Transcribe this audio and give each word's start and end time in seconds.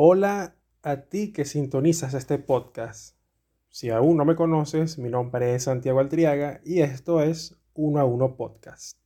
Hola 0.00 0.54
a 0.84 1.08
ti 1.08 1.32
que 1.32 1.44
sintonizas 1.44 2.14
este 2.14 2.38
podcast. 2.38 3.16
Si 3.68 3.90
aún 3.90 4.16
no 4.16 4.24
me 4.24 4.36
conoces, 4.36 4.96
mi 4.96 5.08
nombre 5.08 5.56
es 5.56 5.64
Santiago 5.64 5.98
Altriaga 5.98 6.60
y 6.64 6.82
esto 6.82 7.20
es 7.20 7.56
Uno 7.74 7.98
a 7.98 8.04
Uno 8.04 8.36
Podcast. 8.36 8.96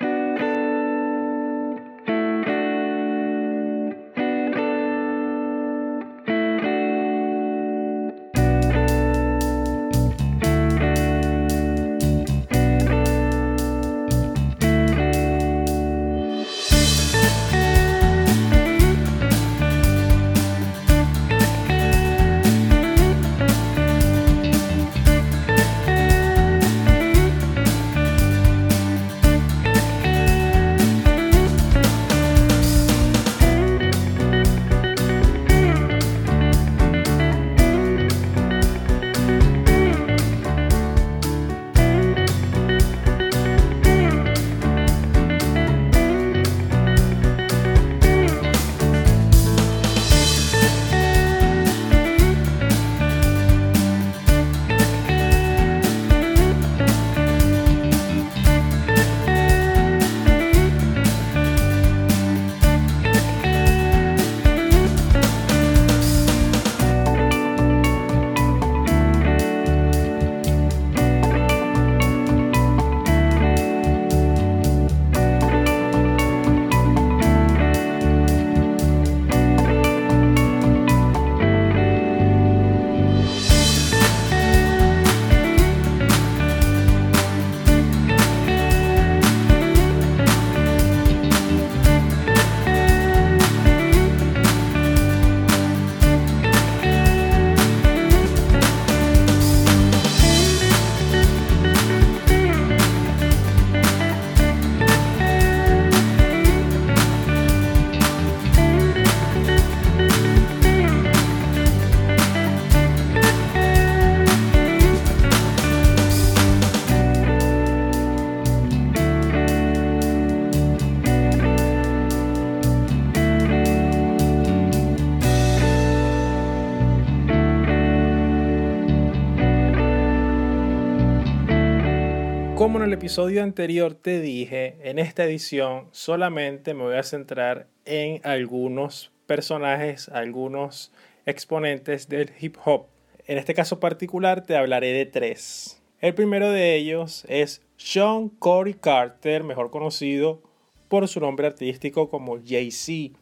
Episodio 133.13 133.43
anterior 133.43 133.93
te 133.93 134.23
dije, 134.23 134.79
en 134.85 134.99
esta 134.99 135.25
edición 135.25 135.87
solamente 135.91 136.73
me 136.73 136.85
voy 136.85 136.97
a 136.97 137.03
centrar 137.03 137.67
en 137.85 138.23
algunos 138.25 139.13
personajes, 139.27 140.09
algunos 140.09 140.95
exponentes 141.27 142.09
del 142.09 142.31
hip 142.41 142.57
hop. 142.65 142.87
En 143.27 143.37
este 143.37 143.53
caso 143.53 143.81
particular 143.81 144.47
te 144.47 144.57
hablaré 144.57 144.95
de 144.95 145.05
tres. 145.05 145.83
El 146.01 146.15
primero 146.15 146.51
de 146.51 146.75
ellos 146.75 147.27
es 147.29 147.61
Sean 147.77 148.31
Corey 148.31 148.73
Carter, 148.73 149.45
mejor 149.45 149.71
conocido 149.71 150.41
por 150.89 151.07
su 151.07 151.21
nombre 151.21 151.47
artístico 151.47 152.09
como 152.09 152.39
Jay-Z. 152.43 153.15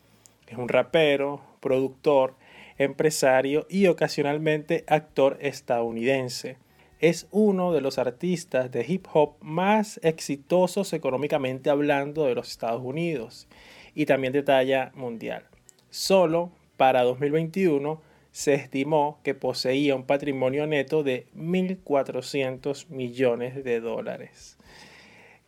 Es 0.46 0.56
un 0.56 0.68
rapero, 0.68 1.40
productor, 1.58 2.36
empresario 2.78 3.66
y 3.68 3.88
ocasionalmente 3.88 4.84
actor 4.86 5.36
estadounidense 5.40 6.58
es 7.00 7.26
uno 7.30 7.72
de 7.72 7.80
los 7.80 7.98
artistas 7.98 8.70
de 8.70 8.84
hip 8.86 9.06
hop 9.12 9.36
más 9.40 9.98
exitosos 10.02 10.92
económicamente 10.92 11.70
hablando 11.70 12.26
de 12.26 12.34
los 12.34 12.50
Estados 12.50 12.82
Unidos 12.84 13.48
y 13.94 14.04
también 14.06 14.34
de 14.34 14.42
talla 14.42 14.92
mundial. 14.94 15.44
Solo 15.88 16.52
para 16.76 17.02
2021 17.02 18.00
se 18.32 18.54
estimó 18.54 19.18
que 19.24 19.34
poseía 19.34 19.96
un 19.96 20.04
patrimonio 20.04 20.66
neto 20.66 21.02
de 21.02 21.26
1.400 21.34 22.88
millones 22.90 23.64
de 23.64 23.80
dólares. 23.80 24.58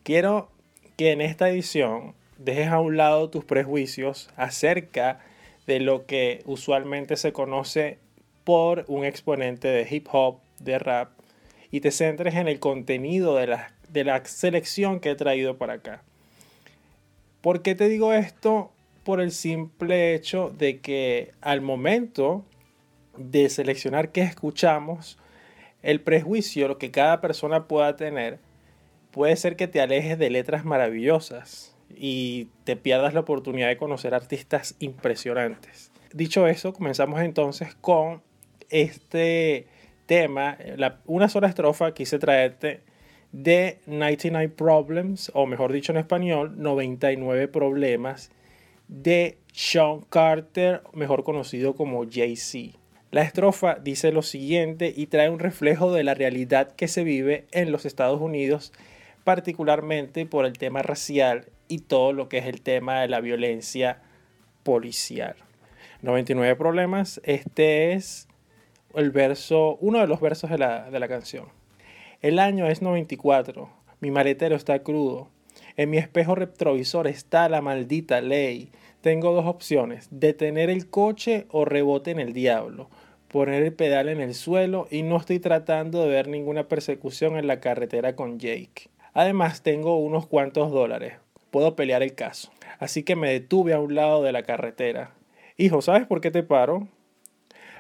Quiero 0.03 0.51
que 0.97 1.13
en 1.13 1.21
esta 1.21 1.51
edición 1.51 2.15
dejes 2.39 2.69
a 2.69 2.81
un 2.81 2.97
lado 2.97 3.31
tus 3.31 3.45
prejuicios 3.45 4.31
acerca 4.37 5.21
de 5.67 5.81
lo 5.81 6.07
que 6.07 6.43
usualmente 6.47 7.17
se 7.17 7.33
conoce 7.33 7.99
por 8.43 8.85
un 8.89 9.05
exponente 9.05 9.69
de 9.69 9.87
hip 9.89 10.09
hop, 10.11 10.41
de 10.59 10.79
rap 10.79 11.22
y 11.73 11.81
te 11.81 11.91
centres 11.91 12.35
en 12.35 12.47
el 12.47 12.61
contenido 12.61 13.35
de 13.37 13.49
la, 13.49 13.73
de 13.89 14.05
la 14.05 14.25
selección 14.25 15.01
que 15.01 15.11
he 15.11 15.15
traído 15.17 15.57
para 15.57 15.73
acá. 15.73 16.03
¿Por 17.41 17.63
qué 17.63 17.75
te 17.75 17.89
digo 17.89 18.13
esto? 18.13 18.71
Por 19.03 19.21
el 19.21 19.33
simple 19.33 20.15
hecho 20.15 20.55
de 20.57 20.79
que 20.79 21.33
al 21.41 21.63
momento 21.63 22.45
de 23.17 23.49
seleccionar 23.49 24.11
qué 24.11 24.21
escuchamos, 24.21 25.19
el 25.83 26.01
prejuicio, 26.01 26.69
lo 26.69 26.79
que 26.79 26.93
cada 26.93 27.21
persona 27.21 27.67
pueda 27.67 27.97
tener, 27.97 28.39
puede 29.11 29.35
ser 29.37 29.57
que 29.57 29.67
te 29.67 29.81
alejes 29.81 30.19
de 30.19 30.31
letras 30.31 30.65
maravillosas 30.65 31.75
y 31.97 32.49
te 32.65 32.77
pierdas 32.77 33.15
la 33.15 33.21
oportunidad 33.21 33.69
de 33.69 33.79
conocer 33.79 34.15
artistas 34.15 34.77
impresionantes. 34.79 35.91
Dicho 36.13 36.47
eso, 36.47 36.75
comenzamos 36.75 37.21
entonces 37.23 37.75
con 37.75 38.23
este 38.69 39.67
tema, 40.13 40.59
una 41.07 41.31
sola 41.31 41.49
estrofa, 41.49 41.95
quise 41.95 42.19
traerte 42.19 42.83
de 43.33 43.79
99 43.87 44.51
Problems, 44.51 45.33
o 45.33 45.47
mejor 45.47 45.73
dicho 45.73 45.91
en 45.91 45.97
español, 45.97 46.61
99 46.61 47.49
Problemas, 47.49 48.31
de 48.89 49.39
Sean 49.55 50.03
Carter, 50.11 50.83
mejor 50.93 51.25
conocido 51.25 51.75
como 51.75 52.05
Jay-Z. 52.05 52.79
La 53.11 53.23
estrofa 53.23 53.77
dice 53.83 54.13
lo 54.13 54.21
siguiente 54.21 54.93
y 54.95 55.07
trae 55.07 55.31
un 55.31 55.39
reflejo 55.39 55.95
de 55.95 56.05
la 56.05 56.13
realidad 56.13 56.73
que 56.73 56.89
se 56.89 57.05
vive 57.05 57.47
en 57.51 57.73
los 57.73 57.87
Estados 57.87 58.21
Unidos, 58.21 58.75
particularmente 59.25 60.27
por 60.27 60.45
el 60.45 60.59
tema 60.59 60.83
racial 60.83 61.47
y 61.69 61.79
todo 61.79 62.13
lo 62.13 62.29
que 62.29 62.37
es 62.37 62.45
el 62.45 62.61
tema 62.61 63.01
de 63.01 63.09
la 63.09 63.23
violencia 63.23 64.03
policial. 64.63 65.37
99 66.03 66.55
problemas, 66.57 67.19
este 67.25 67.95
es 67.95 68.29
el 68.95 69.11
verso, 69.11 69.77
uno 69.81 70.01
de 70.01 70.07
los 70.07 70.21
versos 70.21 70.51
de 70.51 70.59
la, 70.59 70.91
de 70.91 71.01
la 71.01 71.09
canción. 71.09 71.47
El 72.21 72.39
año 72.39 72.67
es 72.67 72.83
94, 72.83 73.69
mi 74.01 74.11
maletero 74.11 74.57
está 74.57 74.83
crudo, 74.83 75.29
en 75.77 75.91
mi 75.91 75.99
espejo 75.99 76.35
retrovisor 76.35 77.07
está 77.07 77.49
la 77.49 77.63
maldita 77.63 78.21
ley. 78.21 78.71
Tengo 79.01 79.33
dos 79.33 79.47
opciones, 79.47 80.09
detener 80.11 80.71
el 80.71 80.89
coche 80.89 81.47
o 81.51 81.65
rebote 81.65 82.11
en 82.11 82.21
el 82.21 82.33
diablo, 82.33 82.89
poner 83.29 83.63
el 83.63 83.73
pedal 83.73 84.09
en 84.09 84.21
el 84.21 84.35
suelo 84.35 84.87
y 84.91 85.03
no 85.03 85.17
estoy 85.17 85.41
tratando 85.41 86.03
de 86.03 86.09
ver 86.09 86.29
ninguna 86.29 86.69
persecución 86.69 87.37
en 87.37 87.47
la 87.47 87.61
carretera 87.61 88.15
con 88.15 88.39
Jake. 88.39 88.91
Además 89.15 89.63
tengo 89.63 89.97
unos 89.97 90.27
cuantos 90.27 90.71
dólares, 90.71 91.15
puedo 91.51 91.75
pelear 91.75 92.03
el 92.03 92.15
caso. 92.15 92.53
Así 92.79 93.03
que 93.03 93.17
me 93.17 93.31
detuve 93.31 93.73
a 93.73 93.81
un 93.81 93.95
lado 93.95 94.23
de 94.23 94.33
la 94.33 94.43
carretera. 94.43 95.13
Hijo, 95.57 95.83
¿sabes 95.83 96.07
por 96.07 96.21
qué 96.21 96.31
te 96.31 96.43
paro? 96.43 96.89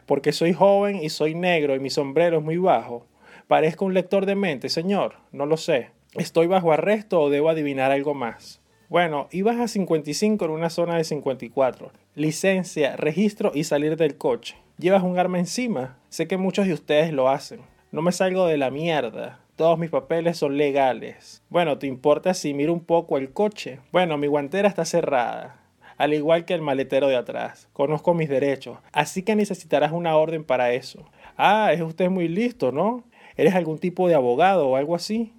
Porque 0.06 0.32
soy 0.32 0.52
joven 0.52 0.96
y 0.96 1.08
soy 1.08 1.34
negro 1.34 1.74
y 1.74 1.80
mi 1.80 1.90
sombrero 1.90 2.38
es 2.38 2.44
muy 2.44 2.56
bajo. 2.56 3.06
Parezco 3.48 3.84
un 3.84 3.94
lector 3.94 4.26
de 4.26 4.34
mente, 4.34 4.68
señor, 4.68 5.16
no 5.32 5.46
lo 5.46 5.56
sé. 5.56 5.90
¿Estoy 6.14 6.46
bajo 6.46 6.72
arresto 6.72 7.20
o 7.20 7.30
debo 7.30 7.48
adivinar 7.48 7.90
algo 7.90 8.14
más? 8.14 8.60
Bueno, 8.88 9.28
ibas 9.30 9.58
a 9.58 9.68
55 9.68 10.44
en 10.44 10.50
una 10.50 10.68
zona 10.68 10.96
de 10.96 11.04
54. 11.04 11.90
Licencia, 12.14 12.96
registro 12.96 13.52
y 13.54 13.64
salir 13.64 13.96
del 13.96 14.18
coche. 14.18 14.56
Llevas 14.78 15.02
un 15.02 15.18
arma 15.18 15.38
encima. 15.38 15.96
Sé 16.10 16.28
que 16.28 16.36
muchos 16.36 16.66
de 16.66 16.74
ustedes 16.74 17.12
lo 17.12 17.28
hacen. 17.28 17.60
No 17.90 18.02
me 18.02 18.12
salgo 18.12 18.46
de 18.46 18.58
la 18.58 18.70
mierda. 18.70 19.40
Todos 19.56 19.78
mis 19.78 19.90
papeles 19.90 20.36
son 20.36 20.58
legales. 20.58 21.42
Bueno, 21.48 21.78
¿te 21.78 21.86
importa 21.86 22.34
si 22.34 22.52
miro 22.52 22.72
un 22.72 22.84
poco 22.84 23.16
el 23.16 23.32
coche? 23.32 23.80
Bueno, 23.92 24.18
mi 24.18 24.26
guantera 24.26 24.68
está 24.68 24.84
cerrada 24.84 25.61
al 25.96 26.14
igual 26.14 26.44
que 26.44 26.54
el 26.54 26.62
maletero 26.62 27.08
de 27.08 27.16
atrás. 27.16 27.68
Conozco 27.72 28.14
mis 28.14 28.28
derechos, 28.28 28.78
así 28.92 29.22
que 29.22 29.36
necesitarás 29.36 29.92
una 29.92 30.16
orden 30.16 30.44
para 30.44 30.72
eso. 30.72 31.04
Ah, 31.36 31.72
es 31.72 31.80
usted 31.80 32.10
muy 32.10 32.28
listo, 32.28 32.72
¿no? 32.72 33.04
¿Eres 33.36 33.54
algún 33.54 33.78
tipo 33.78 34.08
de 34.08 34.14
abogado 34.14 34.68
o 34.68 34.76
algo 34.76 34.94
así? 34.94 35.32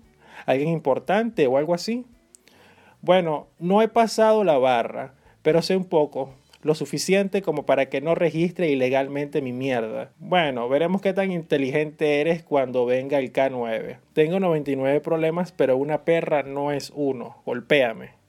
¿Alguien 0.45 0.69
importante 0.69 1.47
o 1.47 1.57
algo 1.57 1.73
así? 1.73 2.05
Bueno, 3.01 3.47
no 3.59 3.81
he 3.81 3.87
pasado 3.87 4.43
la 4.43 4.57
barra, 4.57 5.13
pero 5.41 5.61
sé 5.61 5.75
un 5.75 5.85
poco, 5.85 6.33
lo 6.63 6.75
suficiente 6.75 7.41
como 7.41 7.65
para 7.65 7.89
que 7.89 8.01
no 8.01 8.15
registre 8.15 8.69
ilegalmente 8.69 9.41
mi 9.41 9.51
mierda. 9.51 10.11
Bueno, 10.17 10.69
veremos 10.69 11.01
qué 11.01 11.13
tan 11.13 11.31
inteligente 11.31 12.21
eres 12.21 12.43
cuando 12.43 12.85
venga 12.85 13.19
el 13.19 13.33
K9. 13.33 13.97
Tengo 14.13 14.39
99 14.39 15.01
problemas, 15.01 15.51
pero 15.51 15.77
una 15.77 16.05
perra 16.05 16.43
no 16.43 16.71
es 16.71 16.91
uno. 16.95 17.41
Golpéame. 17.45 18.22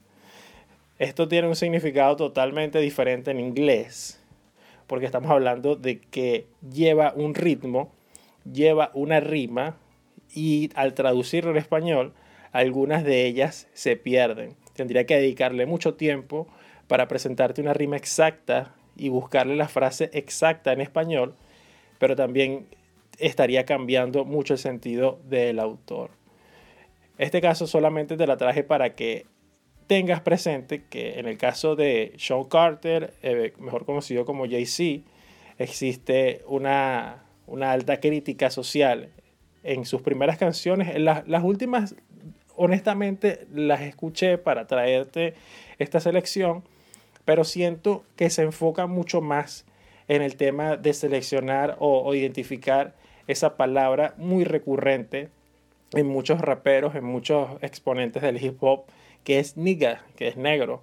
Esto 0.97 1.27
tiene 1.27 1.49
un 1.49 1.57
significado 1.57 2.15
totalmente 2.15 2.79
diferente 2.79 3.31
en 3.31 3.41
inglés, 3.41 4.23
porque 4.87 5.05
estamos 5.05 5.29
hablando 5.29 5.75
de 5.75 5.99
que 5.99 6.47
lleva 6.71 7.11
un 7.17 7.35
ritmo, 7.35 7.91
lleva 8.49 8.91
una 8.93 9.19
rima 9.19 9.75
y 10.33 10.69
al 10.73 10.93
traducirlo 10.93 11.51
en 11.51 11.57
español, 11.57 12.13
algunas 12.53 13.03
de 13.03 13.25
ellas 13.25 13.67
se 13.73 13.97
pierden. 13.97 14.55
Tendría 14.73 15.05
que 15.05 15.17
dedicarle 15.17 15.65
mucho 15.65 15.95
tiempo 15.95 16.47
para 16.87 17.09
presentarte 17.09 17.61
una 17.61 17.73
rima 17.73 17.97
exacta 17.97 18.73
y 18.95 19.09
buscarle 19.09 19.57
la 19.57 19.67
frase 19.67 20.09
exacta 20.13 20.71
en 20.71 20.79
español, 20.79 21.35
pero 21.99 22.15
también 22.15 22.67
estaría 23.19 23.65
cambiando 23.65 24.23
mucho 24.23 24.53
el 24.53 24.59
sentido 24.59 25.19
del 25.25 25.59
autor. 25.59 26.11
Este 27.17 27.41
caso 27.41 27.67
solamente 27.67 28.15
te 28.15 28.27
la 28.27 28.37
traje 28.37 28.63
para 28.63 28.95
que 28.95 29.25
tengas 29.87 30.21
presente 30.21 30.83
que 30.89 31.19
en 31.19 31.27
el 31.27 31.37
caso 31.37 31.75
de 31.75 32.13
Sean 32.17 32.43
Carter, 32.45 33.13
eh, 33.21 33.53
mejor 33.59 33.85
conocido 33.85 34.25
como 34.25 34.45
Jay-Z, 34.45 35.07
existe 35.57 36.41
una, 36.47 37.23
alta 37.61 37.99
crítica 37.99 38.49
social 38.49 39.09
en 39.63 39.85
sus 39.85 40.01
primeras 40.01 40.37
canciones. 40.37 40.99
las, 40.99 41.27
las 41.27 41.43
últimas, 41.43 41.95
honestamente, 42.55 43.47
las 43.53 43.81
escuché 43.81 44.37
para 44.37 44.67
traerte 44.67 45.35
esta 45.79 45.99
selección, 45.99 46.63
pero 47.23 47.43
siento 47.43 48.03
que 48.15 48.29
se 48.29 48.43
enfoca 48.43 48.87
mucho 48.87 49.21
más 49.21 49.65
en 50.07 50.21
el 50.21 50.35
tema 50.35 50.77
de 50.77 50.93
seleccionar 50.93 51.77
o 51.79 52.13
identificar 52.13 52.95
esa 53.27 53.57
palabra 53.57 54.13
muy 54.17 54.43
recurrente 54.43 55.29
en 55.93 56.07
muchos 56.07 56.41
raperos, 56.41 56.95
en 56.95 57.03
muchos 57.03 57.49
exponentes 57.61 58.21
del 58.21 58.43
hip 58.43 58.61
hop 58.61 58.85
que 59.25 59.39
es 59.39 59.57
nigga, 59.57 60.05
que 60.15 60.29
es 60.29 60.37
negro. 60.37 60.81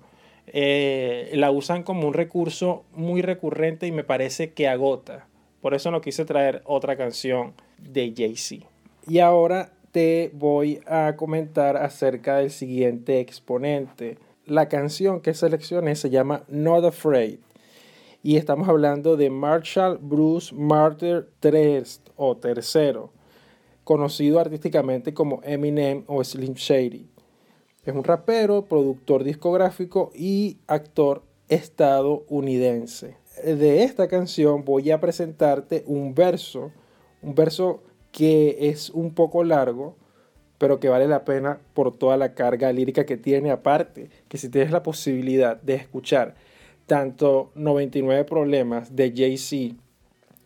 Eh, 0.49 1.31
la 1.35 1.51
usan 1.51 1.85
como 1.85 2.07
un 2.07 2.13
recurso 2.13 2.85
muy 2.93 3.23
recurrente 3.23 3.87
y 3.87 3.93
me 3.93 4.05
parece 4.05 4.53
que 4.53 4.69
agota. 4.69 5.27
Por 5.63 5.73
eso 5.73 5.91
no 5.91 6.03
quise 6.03 6.27
traer 6.27 6.61
otra 6.67 6.97
canción 6.97 7.55
de 7.79 8.13
Jay-Z. 8.15 8.67
Y 9.07 9.21
ahora 9.21 9.73
te 9.93 10.31
voy 10.35 10.81
a 10.87 11.15
comentar 11.17 11.77
acerca 11.77 12.39
del 12.39 12.51
siguiente 12.51 13.21
exponente. 13.21 14.19
La 14.45 14.69
canción 14.69 15.21
que 15.21 15.35
seleccioné 15.35 15.95
se 15.95 16.11
llama 16.11 16.43
Not 16.49 16.85
Afraid. 16.85 17.39
Y 18.25 18.37
estamos 18.37 18.69
hablando 18.69 19.17
de 19.17 19.31
Marshall 19.31 19.99
Bruce 20.01 20.55
Martyr 20.55 21.29
III 21.43 21.83
o 22.17 22.37
tercero, 22.37 23.13
conocido 23.85 24.39
artísticamente 24.41 25.13
como 25.13 25.41
Eminem 25.45 26.05
o 26.07 26.23
Slim 26.23 26.55
Shady. 26.55 27.12
Es 27.85 27.97
un 27.97 28.05
rapero, 28.05 28.67
productor 28.67 29.25
discográfico 29.25 30.13
y 30.15 30.59
actor 30.69 31.25
estadounidense. 31.49 33.17
De 33.45 33.83
esta 33.83 34.07
canción 34.07 34.65
voy 34.65 34.93
a 34.93 35.01
presentarte 35.01 35.83
un 35.89 36.15
verso, 36.15 36.71
un 37.23 37.35
verso 37.35 37.83
que 38.13 38.69
es 38.69 38.89
un 38.91 39.13
poco 39.15 39.43
largo, 39.43 39.97
pero 40.59 40.79
que 40.79 40.89
vale 40.89 41.09
la 41.09 41.25
pena 41.25 41.59
por 41.75 41.93
toda 41.93 42.17
la 42.17 42.35
carga 42.35 42.73
lírica 42.73 43.05
que 43.05 43.17
tiene. 43.17 43.51
Aparte, 43.51 44.11
que 44.29 44.39
si 44.39 44.49
tienes 44.49 44.71
la 44.71 44.85
posibilidad 44.85 45.61
de 45.61 45.75
escuchar 45.75 46.37
tanto 46.87 47.51
99 47.57 48.25
Problemas 48.27 48.95
de 48.95 49.13
Jay-Z 49.13 49.75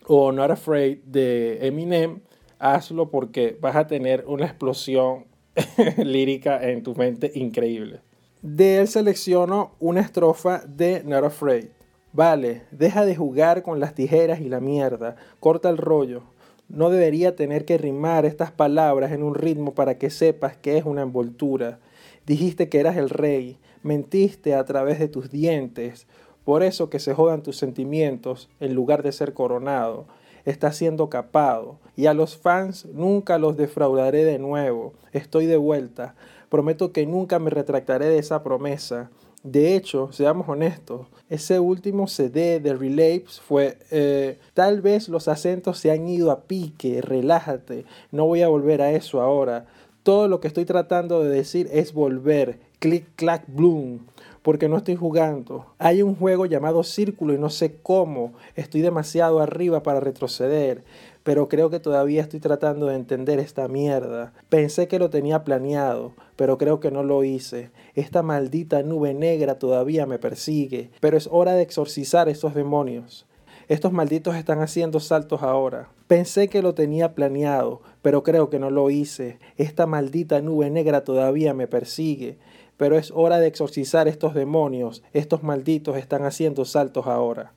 o 0.07 0.33
Not 0.33 0.53
Afraid 0.53 1.01
de 1.05 1.67
Eminem, 1.67 2.21
hazlo 2.59 3.11
porque 3.11 3.59
vas 3.61 3.77
a 3.77 3.87
tener 3.87 4.25
una 4.27 4.47
explosión 4.47 5.36
lírica 5.99 6.63
en 6.69 6.83
tu 6.83 6.95
mente 6.95 7.33
increíble. 7.35 8.01
De 8.43 8.79
él 8.79 8.89
selecciono 8.89 9.73
una 9.81 10.01
estrofa 10.01 10.63
de 10.67 11.03
Not 11.05 11.25
Afraid. 11.25 11.67
Vale, 12.13 12.63
deja 12.71 13.05
de 13.05 13.17
jugar 13.17 13.63
con 13.63 13.81
las 13.81 13.95
tijeras 13.95 14.41
y 14.41 14.49
la 14.49 14.61
mierda, 14.61 15.17
corta 15.41 15.69
el 15.69 15.79
rollo. 15.79 16.23
No 16.69 16.91
debería 16.91 17.37
tener 17.37 17.65
que 17.65 17.79
rimar 17.79 18.25
estas 18.25 18.51
palabras 18.51 19.13
en 19.13 19.23
un 19.23 19.35
ritmo 19.35 19.75
para 19.75 19.99
que 19.99 20.11
sepas 20.11 20.57
que 20.57 20.79
es 20.79 20.85
una 20.85 21.03
envoltura. 21.03 21.79
Dijiste 22.27 22.69
que 22.69 22.81
eras 22.81 22.97
el 22.97 23.11
rey, 23.11 23.59
mentiste 23.83 24.55
a 24.55 24.65
través 24.65 24.99
de 24.99 25.09
tus 25.09 25.31
dientes, 25.31 26.07
por 26.45 26.63
eso 26.63 26.91
que 26.91 26.99
se 26.99 27.15
jodan 27.15 27.43
tus 27.43 27.57
sentimientos 27.57 28.49
en 28.61 28.75
lugar 28.75 29.03
de 29.03 29.13
ser 29.13 29.33
coronado 29.33 30.07
está 30.47 30.73
siendo 30.73 31.11
capado. 31.11 31.79
Y 31.97 32.07
a 32.07 32.15
los 32.15 32.39
fans 32.39 32.87
nunca 32.87 33.37
los 33.37 33.57
defraudaré 33.57 34.25
de 34.25 34.39
nuevo. 34.39 34.95
Estoy 35.13 35.45
de 35.45 35.59
vuelta. 35.59 36.15
Prometo 36.49 36.93
que 36.93 37.05
nunca 37.05 37.39
me 37.39 37.51
retractaré 37.51 38.07
de 38.07 38.19
esa 38.19 38.43
promesa. 38.43 39.11
De 39.43 39.77
hecho, 39.77 40.11
seamos 40.13 40.49
honestos, 40.49 41.07
ese 41.29 41.61
último 41.61 42.09
CD 42.09 42.59
de 42.59 42.75
Relapse 42.75 43.41
fue, 43.41 43.79
eh, 43.93 44.41
tal 44.55 44.81
vez 44.81 45.09
los 45.09 45.29
acentos 45.29 45.79
se 45.79 45.93
han 45.93 46.09
ido 46.09 46.33
a 46.33 46.41
pique, 46.41 47.01
relájate, 47.01 47.85
no 48.11 48.27
voy 48.27 48.43
a 48.43 48.49
volver 48.49 48.83
a 48.83 48.91
eso 48.91 49.21
ahora. 49.21 49.67
Todo 50.03 50.27
lo 50.27 50.41
que 50.41 50.49
estoy 50.49 50.65
tratando 50.65 51.23
de 51.23 51.31
decir 51.31 51.69
es 51.73 51.93
volver, 51.93 52.59
click, 52.81 53.07
clack, 53.15 53.45
bloom 53.47 54.01
porque 54.47 54.69
no 54.69 54.77
estoy 54.77 54.95
jugando. 54.95 55.67
Hay 55.77 56.03
un 56.03 56.15
juego 56.15 56.47
llamado 56.47 56.85
Círculo 56.85 57.35
y 57.35 57.37
no 57.37 57.51
sé 57.51 57.79
cómo. 57.83 58.35
Estoy 58.55 58.81
demasiado 58.81 59.41
arriba 59.41 59.83
para 59.83 59.99
retroceder, 59.99 60.85
pero 61.25 61.49
creo 61.49 61.69
que 61.69 61.81
todavía 61.81 62.23
estoy 62.23 62.39
tratando 62.39 62.87
de 62.87 62.95
entender 62.95 63.41
esta 63.41 63.67
mierda. 63.67 64.33
Pensé 64.49 64.87
que 64.87 65.01
lo 65.01 65.11
tenía 65.11 65.43
planeado, 65.43 66.13
pero 66.37 66.59
creo 66.59 66.79
que 66.79 66.93
no 66.93 67.03
lo 67.03 67.25
hice. 67.25 67.73
Esta 67.97 68.23
maldita 68.23 68.85
nube 68.85 69.15
negra 69.15 69.59
todavía 69.59 70.07
me 70.07 70.21
persigue, 70.21 70.91
pero 71.01 71.17
es 71.17 71.29
hora 71.33 71.55
de 71.55 71.63
exorcizar 71.63 72.29
estos 72.29 72.55
demonios. 72.55 73.27
Estos 73.67 73.91
malditos 73.91 74.37
están 74.37 74.61
haciendo 74.61 75.01
saltos 75.01 75.43
ahora. 75.43 75.89
Pensé 76.07 76.47
que 76.47 76.63
lo 76.63 76.73
tenía 76.73 77.17
planeado, 77.17 77.81
pero 78.01 78.23
creo 78.23 78.49
que 78.49 78.61
no 78.61 78.71
lo 78.71 78.91
hice. 78.91 79.41
Esta 79.57 79.87
maldita 79.87 80.41
nube 80.41 80.71
negra 80.71 81.03
todavía 81.03 81.53
me 81.53 81.67
persigue 81.67 82.39
pero 82.77 82.99
es 82.99 83.11
hora 83.15 83.39
de 83.39 83.47
exorcizar 83.47 84.09
estos 84.09 84.35
demonios, 84.35 85.03
estos 85.13 85.43
malditos 85.43 85.97
están 85.97 86.25
haciendo 86.25 86.65
saltos 86.65 87.07
ahora. 87.07 87.53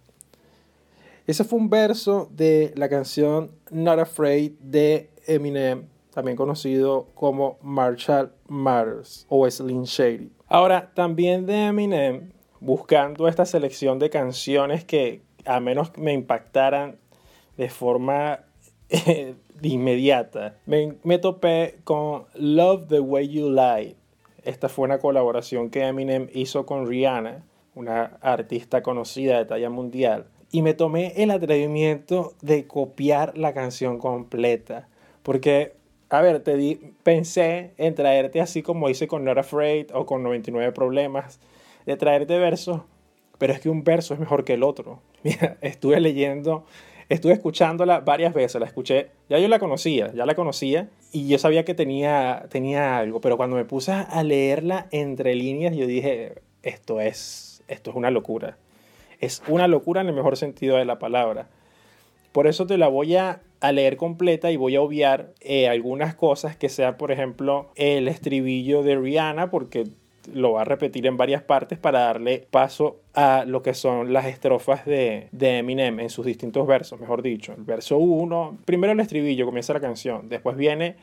Ese 1.27 1.43
fue 1.43 1.59
un 1.59 1.69
verso 1.69 2.29
de 2.31 2.73
la 2.75 2.89
canción 2.89 3.51
Not 3.69 3.99
Afraid 3.99 4.53
de 4.61 5.11
Eminem, 5.27 5.85
también 6.11 6.35
conocido 6.35 7.07
como 7.13 7.59
Marshall 7.61 8.31
Matters 8.47 9.27
o 9.29 9.49
Slim 9.49 9.83
Shady. 9.83 10.31
Ahora, 10.47 10.91
también 10.95 11.45
de 11.45 11.67
Eminem, 11.67 12.31
buscando 12.59 13.27
esta 13.27 13.45
selección 13.45 13.99
de 13.99 14.09
canciones 14.09 14.83
que 14.83 15.21
a 15.45 15.59
menos 15.59 15.95
me 15.97 16.13
impactaran 16.13 16.97
de 17.57 17.69
forma 17.69 18.39
eh, 18.89 19.35
inmediata, 19.61 20.55
me, 20.65 20.95
me 21.03 21.19
topé 21.19 21.79
con 21.83 22.25
Love 22.33 22.87
the 22.87 22.99
Way 23.01 23.27
You 23.29 23.49
Lie 23.51 23.98
esta 24.43 24.69
fue 24.69 24.85
una 24.85 24.99
colaboración 24.99 25.69
que 25.69 25.83
Eminem 25.83 26.27
hizo 26.33 26.65
con 26.65 26.87
Rihanna, 26.87 27.43
una 27.75 28.17
artista 28.21 28.81
conocida 28.83 29.37
de 29.37 29.45
talla 29.45 29.69
mundial. 29.69 30.27
Y 30.51 30.61
me 30.61 30.73
tomé 30.73 31.13
el 31.17 31.31
atrevimiento 31.31 32.33
de 32.41 32.65
copiar 32.65 33.37
la 33.37 33.53
canción 33.53 33.99
completa. 33.99 34.87
Porque, 35.21 35.73
a 36.09 36.21
ver, 36.21 36.41
te 36.41 36.57
di, 36.57 36.93
pensé 37.03 37.73
en 37.77 37.93
traerte 37.93 38.41
así 38.41 38.63
como 38.63 38.89
hice 38.89 39.07
con 39.07 39.23
Not 39.23 39.37
Afraid 39.37 39.87
o 39.93 40.05
con 40.05 40.23
99 40.23 40.71
Problemas, 40.71 41.39
de 41.85 41.97
traerte 41.97 42.37
versos, 42.37 42.81
pero 43.37 43.53
es 43.53 43.59
que 43.59 43.69
un 43.69 43.83
verso 43.83 44.13
es 44.13 44.19
mejor 44.19 44.43
que 44.43 44.53
el 44.53 44.63
otro. 44.63 45.01
Mira, 45.23 45.57
estuve 45.61 45.99
leyendo 45.99 46.65
Estuve 47.09 47.33
escuchándola 47.33 48.01
varias 48.01 48.35
veces, 48.35 48.61
la 48.61 48.67
escuché, 48.67 49.07
ya 49.29 49.39
yo 49.39 49.47
la 49.47 49.57
conocía, 49.57 50.13
ya 50.13 50.27
la 50.27 50.35
conocía 50.35 50.89
y 51.11 51.27
yo 51.27 51.39
sabía 51.39 51.65
que 51.65 51.73
tenía, 51.73 52.45
tenía 52.49 52.99
algo, 52.99 53.19
pero 53.19 53.35
cuando 53.35 53.55
me 53.55 53.65
puse 53.65 53.91
a 53.91 54.23
leerla 54.23 54.87
entre 54.91 55.33
líneas, 55.33 55.75
yo 55.75 55.87
dije, 55.87 56.35
esto 56.61 57.01
es, 57.01 57.63
esto 57.67 57.89
es 57.89 57.95
una 57.95 58.11
locura. 58.11 58.57
Es 59.19 59.41
una 59.47 59.67
locura 59.67 60.01
en 60.01 60.07
el 60.07 60.13
mejor 60.13 60.37
sentido 60.37 60.77
de 60.77 60.85
la 60.85 60.99
palabra. 60.99 61.47
Por 62.31 62.45
eso 62.45 62.67
te 62.67 62.77
la 62.77 62.87
voy 62.87 63.15
a, 63.15 63.41
leer 63.73 63.97
completa 63.97 64.51
y 64.51 64.55
voy 64.55 64.75
a 64.75 64.81
obviar 64.81 65.33
eh, 65.41 65.67
algunas 65.67 66.15
cosas 66.15 66.55
que 66.55 66.69
sea, 66.69 66.95
por 66.97 67.11
ejemplo, 67.11 67.71
el 67.75 68.07
estribillo 68.07 68.83
de 68.83 68.95
Rihanna, 68.95 69.49
porque 69.49 69.85
lo 70.33 70.53
va 70.53 70.61
a 70.61 70.65
repetir 70.65 71.05
en 71.07 71.17
varias 71.17 71.43
partes 71.43 71.77
para 71.77 71.99
darle 72.01 72.47
paso 72.49 72.99
a 73.13 73.45
lo 73.45 73.61
que 73.61 73.73
son 73.73 74.13
las 74.13 74.25
estrofas 74.25 74.85
de, 74.85 75.27
de 75.31 75.57
Eminem 75.59 75.99
en 75.99 76.09
sus 76.09 76.25
distintos 76.25 76.65
versos, 76.67 76.99
mejor 76.99 77.21
dicho. 77.21 77.53
El 77.53 77.63
verso 77.63 77.97
1, 77.97 78.59
primero 78.65 78.93
el 78.93 78.99
estribillo, 78.99 79.45
comienza 79.45 79.73
la 79.73 79.79
canción, 79.79 80.29
después 80.29 80.55
viene 80.57 80.95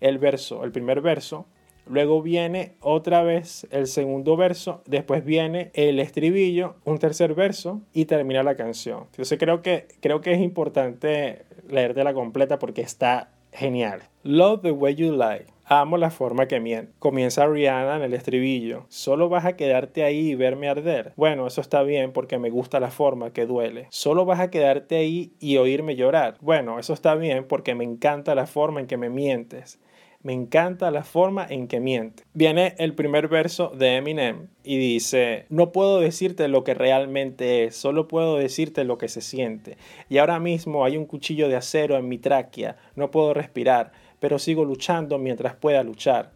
el 0.00 0.18
verso, 0.18 0.64
el 0.64 0.72
primer 0.72 1.00
verso, 1.00 1.46
Luego 1.90 2.22
viene 2.22 2.74
otra 2.80 3.24
vez 3.24 3.66
el 3.72 3.88
segundo 3.88 4.36
verso, 4.36 4.80
después 4.86 5.24
viene 5.24 5.72
el 5.74 5.98
estribillo, 5.98 6.76
un 6.84 6.98
tercer 6.98 7.34
verso 7.34 7.80
y 7.92 8.04
termina 8.04 8.44
la 8.44 8.54
canción. 8.54 9.06
Entonces 9.10 9.36
creo 9.40 9.60
que, 9.60 9.88
creo 10.00 10.20
que 10.20 10.32
es 10.32 10.40
importante 10.40 11.46
leértela 11.68 12.14
completa 12.14 12.60
porque 12.60 12.82
está 12.82 13.30
genial. 13.52 14.02
Love 14.22 14.62
the 14.62 14.70
way 14.70 14.94
you 14.94 15.12
lie. 15.12 15.46
Amo 15.72 15.98
la 15.98 16.10
forma 16.10 16.48
que 16.48 16.58
miente. 16.58 16.92
Comienza 16.98 17.46
Rihanna 17.46 17.94
en 17.94 18.02
el 18.02 18.12
estribillo. 18.12 18.86
Solo 18.88 19.28
vas 19.28 19.44
a 19.44 19.54
quedarte 19.54 20.02
ahí 20.02 20.30
y 20.30 20.34
verme 20.34 20.68
arder. 20.68 21.12
Bueno, 21.14 21.46
eso 21.46 21.60
está 21.60 21.84
bien 21.84 22.12
porque 22.12 22.38
me 22.38 22.50
gusta 22.50 22.80
la 22.80 22.90
forma 22.90 23.32
que 23.32 23.46
duele. 23.46 23.86
Solo 23.90 24.24
vas 24.24 24.40
a 24.40 24.50
quedarte 24.50 24.96
ahí 24.96 25.32
y 25.38 25.58
oírme 25.58 25.94
llorar. 25.94 26.34
Bueno, 26.40 26.80
eso 26.80 26.92
está 26.92 27.14
bien 27.14 27.46
porque 27.46 27.76
me 27.76 27.84
encanta 27.84 28.34
la 28.34 28.48
forma 28.48 28.80
en 28.80 28.88
que 28.88 28.96
me 28.96 29.10
mientes. 29.10 29.78
Me 30.24 30.32
encanta 30.32 30.90
la 30.90 31.04
forma 31.04 31.46
en 31.48 31.68
que 31.68 31.78
miente. 31.78 32.24
Viene 32.34 32.74
el 32.78 32.94
primer 32.94 33.28
verso 33.28 33.68
de 33.68 33.96
Eminem 33.96 34.48
y 34.64 34.76
dice, 34.76 35.46
no 35.48 35.72
puedo 35.72 36.00
decirte 36.00 36.48
lo 36.48 36.62
que 36.62 36.74
realmente 36.74 37.64
es, 37.64 37.76
solo 37.76 38.06
puedo 38.06 38.36
decirte 38.36 38.84
lo 38.84 38.98
que 38.98 39.08
se 39.08 39.22
siente. 39.22 39.78
Y 40.10 40.18
ahora 40.18 40.38
mismo 40.38 40.84
hay 40.84 40.98
un 40.98 41.06
cuchillo 41.06 41.48
de 41.48 41.56
acero 41.56 41.96
en 41.96 42.08
mi 42.08 42.18
tráquea, 42.18 42.76
no 42.96 43.10
puedo 43.10 43.32
respirar, 43.32 43.92
pero 44.20 44.38
sigo 44.38 44.64
luchando 44.64 45.18
mientras 45.18 45.54
pueda 45.54 45.82
luchar. 45.82 46.30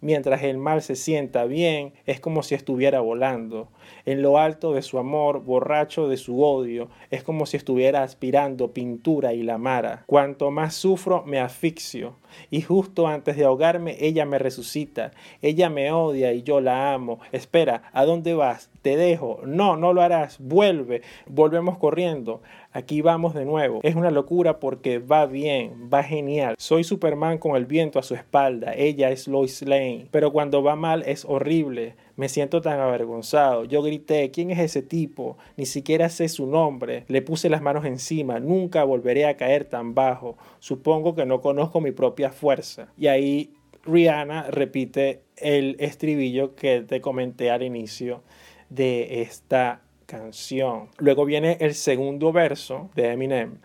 Mientras 0.00 0.42
el 0.42 0.58
mal 0.58 0.82
se 0.82 0.96
sienta 0.96 1.44
bien, 1.46 1.94
es 2.04 2.20
como 2.20 2.42
si 2.42 2.54
estuviera 2.54 3.00
volando. 3.00 3.68
En 4.04 4.20
lo 4.20 4.38
alto 4.38 4.74
de 4.74 4.82
su 4.82 4.98
amor, 4.98 5.42
borracho 5.42 6.08
de 6.08 6.18
su 6.18 6.42
odio, 6.42 6.90
es 7.10 7.22
como 7.22 7.46
si 7.46 7.56
estuviera 7.56 8.02
aspirando 8.02 8.72
pintura 8.72 9.32
y 9.32 9.42
la 9.42 9.56
mara. 9.56 10.04
Cuanto 10.06 10.50
más 10.50 10.74
sufro, 10.74 11.24
me 11.24 11.40
asfixio. 11.40 12.16
Y 12.50 12.62
justo 12.62 13.06
antes 13.06 13.36
de 13.36 13.44
ahogarme, 13.44 13.96
ella 14.00 14.24
me 14.24 14.38
resucita. 14.38 15.12
Ella 15.42 15.70
me 15.70 15.92
odia 15.92 16.32
y 16.32 16.42
yo 16.42 16.60
la 16.60 16.92
amo. 16.94 17.20
Espera, 17.32 17.82
¿a 17.92 18.04
dónde 18.04 18.34
vas? 18.34 18.70
Te 18.82 18.96
dejo. 18.96 19.40
No, 19.44 19.76
no 19.76 19.92
lo 19.92 20.02
harás. 20.02 20.38
Vuelve. 20.38 21.02
Volvemos 21.26 21.78
corriendo. 21.78 22.42
Aquí 22.72 23.02
vamos 23.02 23.34
de 23.34 23.44
nuevo. 23.44 23.80
Es 23.82 23.94
una 23.94 24.10
locura 24.10 24.58
porque 24.58 24.98
va 24.98 25.26
bien, 25.26 25.88
va 25.92 26.02
genial. 26.02 26.56
Soy 26.58 26.84
Superman 26.84 27.38
con 27.38 27.56
el 27.56 27.66
viento 27.66 27.98
a 27.98 28.02
su 28.02 28.14
espalda. 28.14 28.74
Ella 28.74 29.10
es 29.10 29.28
Lois 29.28 29.62
Lane. 29.62 30.08
Pero 30.10 30.32
cuando 30.32 30.62
va 30.62 30.74
mal 30.74 31.02
es 31.06 31.24
horrible. 31.24 31.94
Me 32.16 32.28
siento 32.28 32.60
tan 32.60 32.78
avergonzado. 32.80 33.64
Yo 33.64 33.82
grité, 33.82 34.30
¿quién 34.30 34.50
es 34.50 34.58
ese 34.58 34.82
tipo? 34.82 35.36
Ni 35.56 35.66
siquiera 35.66 36.08
sé 36.08 36.28
su 36.28 36.46
nombre. 36.46 37.04
Le 37.08 37.22
puse 37.22 37.48
las 37.48 37.62
manos 37.62 37.84
encima. 37.84 38.38
Nunca 38.38 38.84
volveré 38.84 39.26
a 39.26 39.36
caer 39.36 39.64
tan 39.64 39.94
bajo. 39.94 40.36
Supongo 40.60 41.14
que 41.14 41.26
no 41.26 41.40
conozco 41.40 41.80
mi 41.80 41.90
propia 41.90 42.30
fuerza. 42.30 42.88
Y 42.96 43.08
ahí 43.08 43.54
Rihanna 43.84 44.44
repite 44.50 45.22
el 45.36 45.76
estribillo 45.80 46.54
que 46.54 46.82
te 46.82 47.00
comenté 47.00 47.50
al 47.50 47.62
inicio 47.62 48.22
de 48.70 49.22
esta 49.22 49.82
canción. 50.06 50.88
Luego 50.98 51.24
viene 51.24 51.56
el 51.60 51.74
segundo 51.74 52.32
verso 52.32 52.90
de 52.94 53.12
Eminem. 53.12 53.58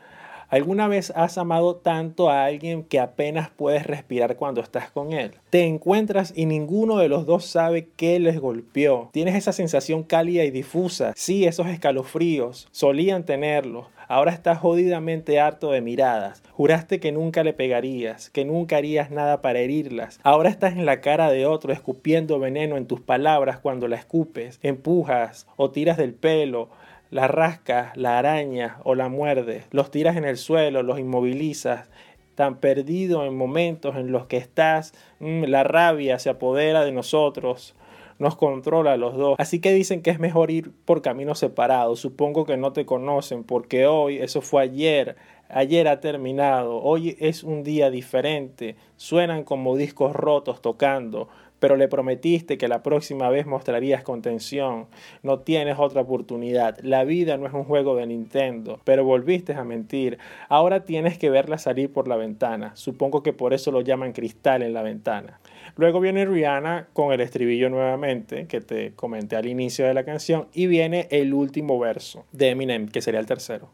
¿Alguna 0.49 0.87
vez 0.87 1.13
has 1.15 1.37
amado 1.37 1.75
tanto 1.75 2.31
a 2.31 2.45
alguien 2.45 2.83
que 2.83 2.99
apenas 2.99 3.51
puedes 3.51 3.85
respirar 3.85 4.35
cuando 4.35 4.61
estás 4.61 4.89
con 4.89 5.13
él? 5.13 5.35
Te 5.51 5.65
encuentras 5.65 6.33
y 6.35 6.47
ninguno 6.47 6.97
de 6.97 7.07
los 7.07 7.27
dos 7.27 7.45
sabe 7.45 7.89
qué 7.95 8.19
les 8.19 8.39
golpeó. 8.39 9.09
Tienes 9.13 9.35
esa 9.35 9.53
sensación 9.53 10.01
cálida 10.01 10.43
y 10.43 10.49
difusa. 10.49 11.13
Sí, 11.15 11.45
esos 11.45 11.67
escalofríos. 11.67 12.67
Solían 12.71 13.25
tenerlos. 13.25 13.85
Ahora 14.07 14.31
estás 14.31 14.57
jodidamente 14.57 15.39
harto 15.39 15.69
de 15.69 15.81
miradas. 15.81 16.41
Juraste 16.53 16.99
que 16.99 17.11
nunca 17.11 17.43
le 17.43 17.53
pegarías, 17.53 18.31
que 18.31 18.43
nunca 18.43 18.77
harías 18.77 19.11
nada 19.11 19.43
para 19.43 19.59
herirlas. 19.59 20.19
Ahora 20.23 20.49
estás 20.49 20.73
en 20.73 20.87
la 20.87 20.99
cara 20.99 21.29
de 21.29 21.45
otro 21.45 21.71
escupiendo 21.71 22.39
veneno 22.39 22.75
en 22.75 22.87
tus 22.87 23.01
palabras 23.01 23.59
cuando 23.59 23.87
la 23.87 23.97
escupes, 23.97 24.57
empujas 24.63 25.45
o 25.57 25.69
tiras 25.69 25.97
del 25.97 26.15
pelo 26.15 26.69
la 27.11 27.27
rascas, 27.27 27.95
la 27.97 28.19
arañas 28.19 28.73
o 28.83 28.95
la 28.95 29.09
muerdes, 29.09 29.65
los 29.71 29.91
tiras 29.91 30.15
en 30.17 30.25
el 30.25 30.37
suelo, 30.37 30.83
los 30.83 30.99
inmovilizas, 30.99 31.89
tan 32.35 32.57
perdido 32.57 33.25
en 33.25 33.35
momentos 33.35 33.95
en 33.97 34.11
los 34.11 34.27
que 34.27 34.37
estás, 34.37 34.93
mm, 35.19 35.43
la 35.45 35.63
rabia 35.63 36.19
se 36.19 36.29
apodera 36.29 36.85
de 36.85 36.91
nosotros, 36.91 37.75
nos 38.19 38.35
controla 38.35 38.93
a 38.93 38.97
los 38.97 39.15
dos. 39.17 39.35
Así 39.39 39.59
que 39.59 39.73
dicen 39.73 40.01
que 40.01 40.09
es 40.11 40.19
mejor 40.19 40.51
ir 40.51 40.71
por 40.85 41.01
caminos 41.01 41.39
separados. 41.39 41.99
Supongo 42.01 42.45
que 42.45 42.57
no 42.57 42.73
te 42.73 42.85
conocen 42.85 43.43
porque 43.43 43.87
hoy, 43.87 44.17
eso 44.17 44.41
fue 44.41 44.63
ayer, 44.63 45.15
ayer 45.47 45.87
ha 45.87 46.01
terminado, 46.01 46.81
hoy 46.81 47.17
es 47.19 47.43
un 47.43 47.63
día 47.63 47.89
diferente. 47.89 48.75
Suenan 48.97 49.43
como 49.43 49.77
discos 49.77 50.13
rotos 50.13 50.61
tocando, 50.61 51.29
pero 51.59 51.75
le 51.75 51.87
prometiste 51.87 52.57
que 52.57 52.67
la 52.67 52.83
próxima 52.83 53.29
vez 53.29 53.45
mostrarías 53.45 54.03
contención. 54.03 54.87
No 55.23 55.39
tienes 55.39 55.77
otra 55.79 56.01
oportunidad. 56.01 56.77
La 56.81 57.03
vida 57.03 57.37
no 57.37 57.45
es 57.45 57.53
un 57.53 57.63
juego 57.63 57.95
de 57.95 58.07
Nintendo, 58.07 58.79
pero 58.83 59.03
volviste 59.03 59.53
a 59.53 59.63
mentir. 59.63 60.17
Ahora 60.47 60.85
tienes 60.85 61.17
que 61.17 61.29
verla 61.29 61.57
salir 61.57 61.91
por 61.91 62.07
la 62.07 62.15
ventana. 62.15 62.75
Supongo 62.75 63.23
que 63.23 63.33
por 63.33 63.53
eso 63.53 63.71
lo 63.71 63.81
llaman 63.81 64.13
cristal 64.13 64.61
en 64.61 64.73
la 64.73 64.81
ventana. 64.81 65.39
Luego 65.75 65.99
viene 65.99 66.25
Rihanna 66.25 66.87
con 66.93 67.11
el 67.13 67.21
estribillo 67.21 67.69
nuevamente, 67.69 68.47
que 68.47 68.61
te 68.61 68.93
comenté 68.95 69.35
al 69.35 69.45
inicio 69.45 69.85
de 69.85 69.93
la 69.93 70.03
canción, 70.03 70.47
y 70.53 70.67
viene 70.67 71.07
el 71.11 71.33
último 71.33 71.79
verso 71.79 72.25
de 72.31 72.49
Eminem, 72.49 72.87
que 72.87 73.01
sería 73.01 73.19
el 73.19 73.25
tercero. 73.25 73.69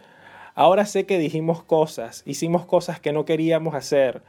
Ahora 0.54 0.86
sé 0.86 1.06
que 1.06 1.18
dijimos 1.18 1.64
cosas, 1.64 2.24
hicimos 2.26 2.66
cosas 2.66 3.00
que 3.00 3.12
no 3.12 3.26
queríamos 3.26 3.76
hacer. 3.76 4.22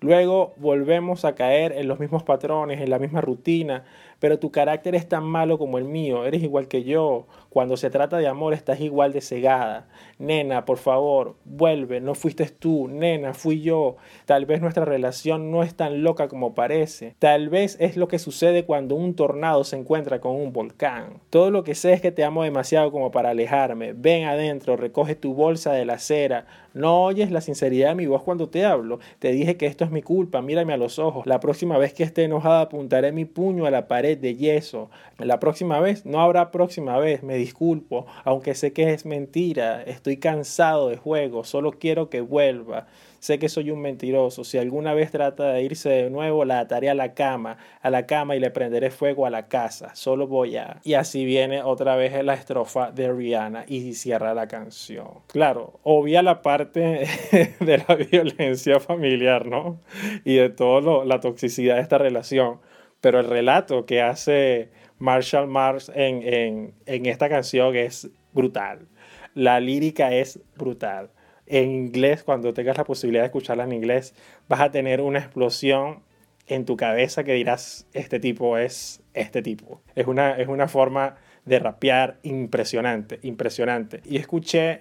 Luego 0.00 0.54
volvemos 0.58 1.24
a 1.24 1.34
caer 1.34 1.72
en 1.72 1.88
los 1.88 1.98
mismos 1.98 2.22
patrones, 2.22 2.80
en 2.80 2.90
la 2.90 2.98
misma 2.98 3.20
rutina, 3.22 3.84
pero 4.18 4.38
tu 4.38 4.50
carácter 4.50 4.94
es 4.94 5.08
tan 5.08 5.24
malo 5.24 5.58
como 5.58 5.78
el 5.78 5.84
mío, 5.84 6.24
eres 6.24 6.42
igual 6.42 6.68
que 6.68 6.84
yo. 6.84 7.26
Cuando 7.50 7.76
se 7.76 7.88
trata 7.90 8.18
de 8.18 8.28
amor 8.28 8.52
estás 8.52 8.80
igual 8.80 9.12
de 9.12 9.22
cegada. 9.22 9.88
Nena, 10.18 10.64
por 10.64 10.78
favor, 10.78 11.36
vuelve, 11.44 12.00
no 12.00 12.14
fuiste 12.14 12.44
tú, 12.46 12.88
nena, 12.88 13.34
fui 13.34 13.62
yo. 13.62 13.96
Tal 14.26 14.44
vez 14.46 14.60
nuestra 14.60 14.84
relación 14.84 15.50
no 15.50 15.62
es 15.62 15.74
tan 15.74 16.02
loca 16.02 16.28
como 16.28 16.54
parece. 16.54 17.14
Tal 17.18 17.48
vez 17.48 17.76
es 17.80 17.96
lo 17.96 18.08
que 18.08 18.18
sucede 18.18 18.64
cuando 18.64 18.94
un 18.94 19.14
tornado 19.14 19.64
se 19.64 19.76
encuentra 19.76 20.20
con 20.20 20.36
un 20.36 20.52
volcán. 20.52 21.20
Todo 21.30 21.50
lo 21.50 21.64
que 21.64 21.74
sé 21.74 21.92
es 21.92 22.00
que 22.00 22.12
te 22.12 22.24
amo 22.24 22.42
demasiado 22.42 22.92
como 22.92 23.10
para 23.10 23.30
alejarme. 23.30 23.94
Ven 23.94 24.24
adentro, 24.24 24.76
recoge 24.76 25.14
tu 25.14 25.34
bolsa 25.34 25.72
de 25.72 25.84
la 25.84 25.94
acera. 25.94 26.46
No 26.74 27.04
oyes 27.04 27.30
la 27.30 27.40
sinceridad 27.40 27.88
de 27.88 27.94
mi 27.94 28.06
voz 28.06 28.22
cuando 28.22 28.50
te 28.50 28.66
hablo. 28.66 28.98
Te 29.18 29.32
dije 29.32 29.56
que 29.56 29.64
esto 29.64 29.84
es 29.84 29.90
mi 29.90 30.02
culpa, 30.02 30.42
mírame 30.42 30.74
a 30.74 30.76
los 30.76 30.98
ojos. 30.98 31.26
La 31.26 31.40
próxima 31.40 31.78
vez 31.78 31.94
que 31.94 32.02
esté 32.02 32.24
enojada 32.24 32.60
apuntaré 32.60 33.12
mi 33.12 33.24
puño 33.24 33.64
a 33.64 33.70
la 33.70 33.88
pared 33.88 34.05
de 34.14 34.36
yeso. 34.36 34.90
La 35.18 35.40
próxima 35.40 35.80
vez 35.80 36.06
no 36.06 36.20
habrá 36.20 36.52
próxima 36.52 36.98
vez, 36.98 37.24
me 37.24 37.36
disculpo, 37.36 38.06
aunque 38.24 38.54
sé 38.54 38.72
que 38.72 38.92
es 38.92 39.04
mentira, 39.06 39.82
estoy 39.82 40.18
cansado 40.18 40.90
de 40.90 40.96
juego, 40.96 41.42
solo 41.42 41.72
quiero 41.72 42.08
que 42.10 42.20
vuelva. 42.20 42.86
Sé 43.26 43.40
que 43.40 43.48
soy 43.48 43.72
un 43.72 43.80
mentiroso. 43.80 44.44
Si 44.44 44.56
alguna 44.56 44.94
vez 44.94 45.10
trata 45.10 45.52
de 45.52 45.62
irse 45.62 45.88
de 45.88 46.10
nuevo, 46.10 46.44
la 46.44 46.60
ataré 46.60 46.90
a 46.90 46.94
la 46.94 47.14
cama, 47.14 47.58
a 47.82 47.90
la 47.90 48.06
cama 48.06 48.36
y 48.36 48.40
le 48.40 48.52
prenderé 48.52 48.92
fuego 48.92 49.26
a 49.26 49.30
la 49.30 49.48
casa. 49.48 49.96
Solo 49.96 50.28
voy 50.28 50.56
a. 50.56 50.80
Y 50.84 50.94
así 50.94 51.24
viene 51.24 51.60
otra 51.62 51.96
vez 51.96 52.22
la 52.24 52.34
estrofa 52.34 52.92
de 52.92 53.12
Rihanna 53.12 53.64
y 53.66 53.94
cierra 53.94 54.32
la 54.32 54.46
canción. 54.46 55.08
Claro, 55.26 55.80
obvia 55.82 56.22
la 56.22 56.40
parte 56.40 57.08
de 57.58 57.84
la 57.88 57.96
violencia 57.96 58.78
familiar, 58.78 59.46
¿no? 59.46 59.80
Y 60.24 60.36
de 60.36 60.50
toda 60.50 61.04
la 61.04 61.18
toxicidad 61.18 61.76
de 61.76 61.82
esta 61.82 61.98
relación 61.98 62.60
pero 63.00 63.20
el 63.20 63.26
relato 63.26 63.86
que 63.86 64.02
hace 64.02 64.70
Marshall 64.98 65.48
Mars 65.48 65.90
en, 65.94 66.74
esta 66.86 67.28
canción 67.28 67.76
es 67.76 68.10
brutal. 68.32 68.88
La 69.34 69.60
lírica 69.60 70.12
es 70.12 70.40
brutal. 70.56 71.10
En 71.46 71.70
inglés, 71.70 72.24
cuando 72.24 72.52
tengas 72.54 72.76
la 72.76 72.84
posibilidad 72.84 73.22
de 73.22 73.26
escucharla 73.26 73.64
en 73.64 73.72
inglés, 73.72 74.14
vas 74.48 74.60
a 74.60 74.70
tener 74.70 75.00
una 75.00 75.20
explosión 75.20 76.02
en 76.48 76.64
tu 76.64 76.76
cabeza 76.76 77.24
que 77.24 77.34
dirás, 77.34 77.86
este 77.92 78.20
tipo 78.20 78.56
es 78.58 79.02
este 79.14 79.42
tipo. 79.42 79.80
Es 79.94 80.06
una, 80.06 80.32
es 80.32 80.48
una 80.48 80.68
forma 80.68 81.16
de 81.44 81.58
rapear 81.58 82.18
impresionante, 82.22 83.20
impresionante. 83.22 84.00
Y 84.04 84.16
escuché 84.16 84.80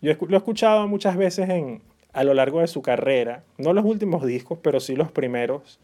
Yo 0.00 0.12
lo 0.28 0.34
he 0.34 0.38
escuchado 0.38 0.86
muchas 0.88 1.16
veces 1.16 1.48
en, 1.48 1.82
a 2.16 2.24
lo 2.24 2.32
largo 2.32 2.60
de 2.60 2.66
su 2.66 2.80
carrera, 2.80 3.44
no 3.58 3.74
los 3.74 3.84
últimos 3.84 4.24
discos, 4.24 4.58
pero 4.62 4.80
sí 4.80 4.96
los 4.96 5.12
primeros, 5.12 5.78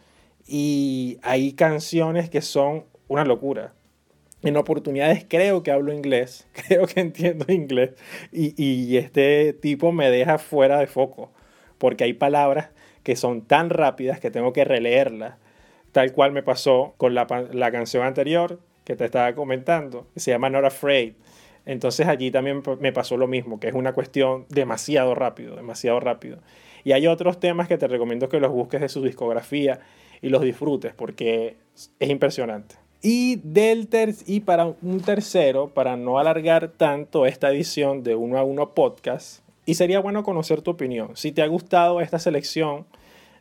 y 0.46 1.18
hay 1.22 1.52
canciones 1.52 2.30
que 2.30 2.42
son 2.42 2.84
una 3.08 3.24
locura. 3.24 3.74
En 4.42 4.56
oportunidades 4.56 5.24
creo 5.28 5.62
que 5.62 5.70
hablo 5.70 5.92
inglés, 5.92 6.48
creo 6.66 6.86
que 6.86 7.00
entiendo 7.00 7.46
inglés, 7.48 7.90
y, 8.32 8.60
y 8.62 8.96
este 8.96 9.52
tipo 9.52 9.92
me 9.92 10.10
deja 10.10 10.38
fuera 10.38 10.78
de 10.78 10.86
foco, 10.86 11.30
porque 11.78 12.04
hay 12.04 12.12
palabras 12.12 12.70
que 13.02 13.16
son 13.16 13.42
tan 13.42 13.70
rápidas 13.70 14.20
que 14.20 14.30
tengo 14.30 14.52
que 14.52 14.64
releerlas, 14.64 15.36
tal 15.92 16.12
cual 16.12 16.32
me 16.32 16.42
pasó 16.42 16.94
con 16.96 17.14
la, 17.14 17.26
la 17.52 17.70
canción 17.70 18.04
anterior 18.04 18.60
que 18.84 18.96
te 18.96 19.04
estaba 19.04 19.34
comentando, 19.34 20.06
que 20.14 20.20
se 20.20 20.30
llama 20.30 20.50
Not 20.50 20.64
Afraid. 20.64 21.14
Entonces 21.64 22.08
allí 22.08 22.30
también 22.30 22.62
me 22.80 22.92
pasó 22.92 23.16
lo 23.16 23.28
mismo, 23.28 23.60
que 23.60 23.68
es 23.68 23.74
una 23.74 23.92
cuestión 23.92 24.46
demasiado 24.48 25.14
rápido, 25.14 25.54
demasiado 25.54 26.00
rápido. 26.00 26.38
Y 26.82 26.92
hay 26.92 27.06
otros 27.06 27.38
temas 27.38 27.68
que 27.68 27.78
te 27.78 27.86
recomiendo 27.86 28.28
que 28.28 28.40
los 28.40 28.50
busques 28.50 28.80
de 28.80 28.88
su 28.88 29.02
discografía 29.02 29.78
y 30.22 30.28
los 30.28 30.42
disfrutes 30.42 30.94
porque 30.94 31.56
es 31.74 32.08
impresionante. 32.08 32.76
Y, 33.02 33.36
del 33.42 33.88
y 34.26 34.40
para 34.40 34.66
un 34.66 35.00
tercero, 35.00 35.68
para 35.68 35.96
no 35.96 36.18
alargar 36.18 36.68
tanto 36.68 37.26
esta 37.26 37.50
edición 37.50 38.04
de 38.04 38.14
uno 38.14 38.38
a 38.38 38.44
uno 38.44 38.70
podcast, 38.70 39.40
y 39.66 39.74
sería 39.74 40.00
bueno 40.00 40.22
conocer 40.22 40.62
tu 40.62 40.70
opinión. 40.70 41.10
Si 41.14 41.32
te 41.32 41.42
ha 41.42 41.46
gustado 41.46 42.00
esta 42.00 42.18
selección, 42.18 42.86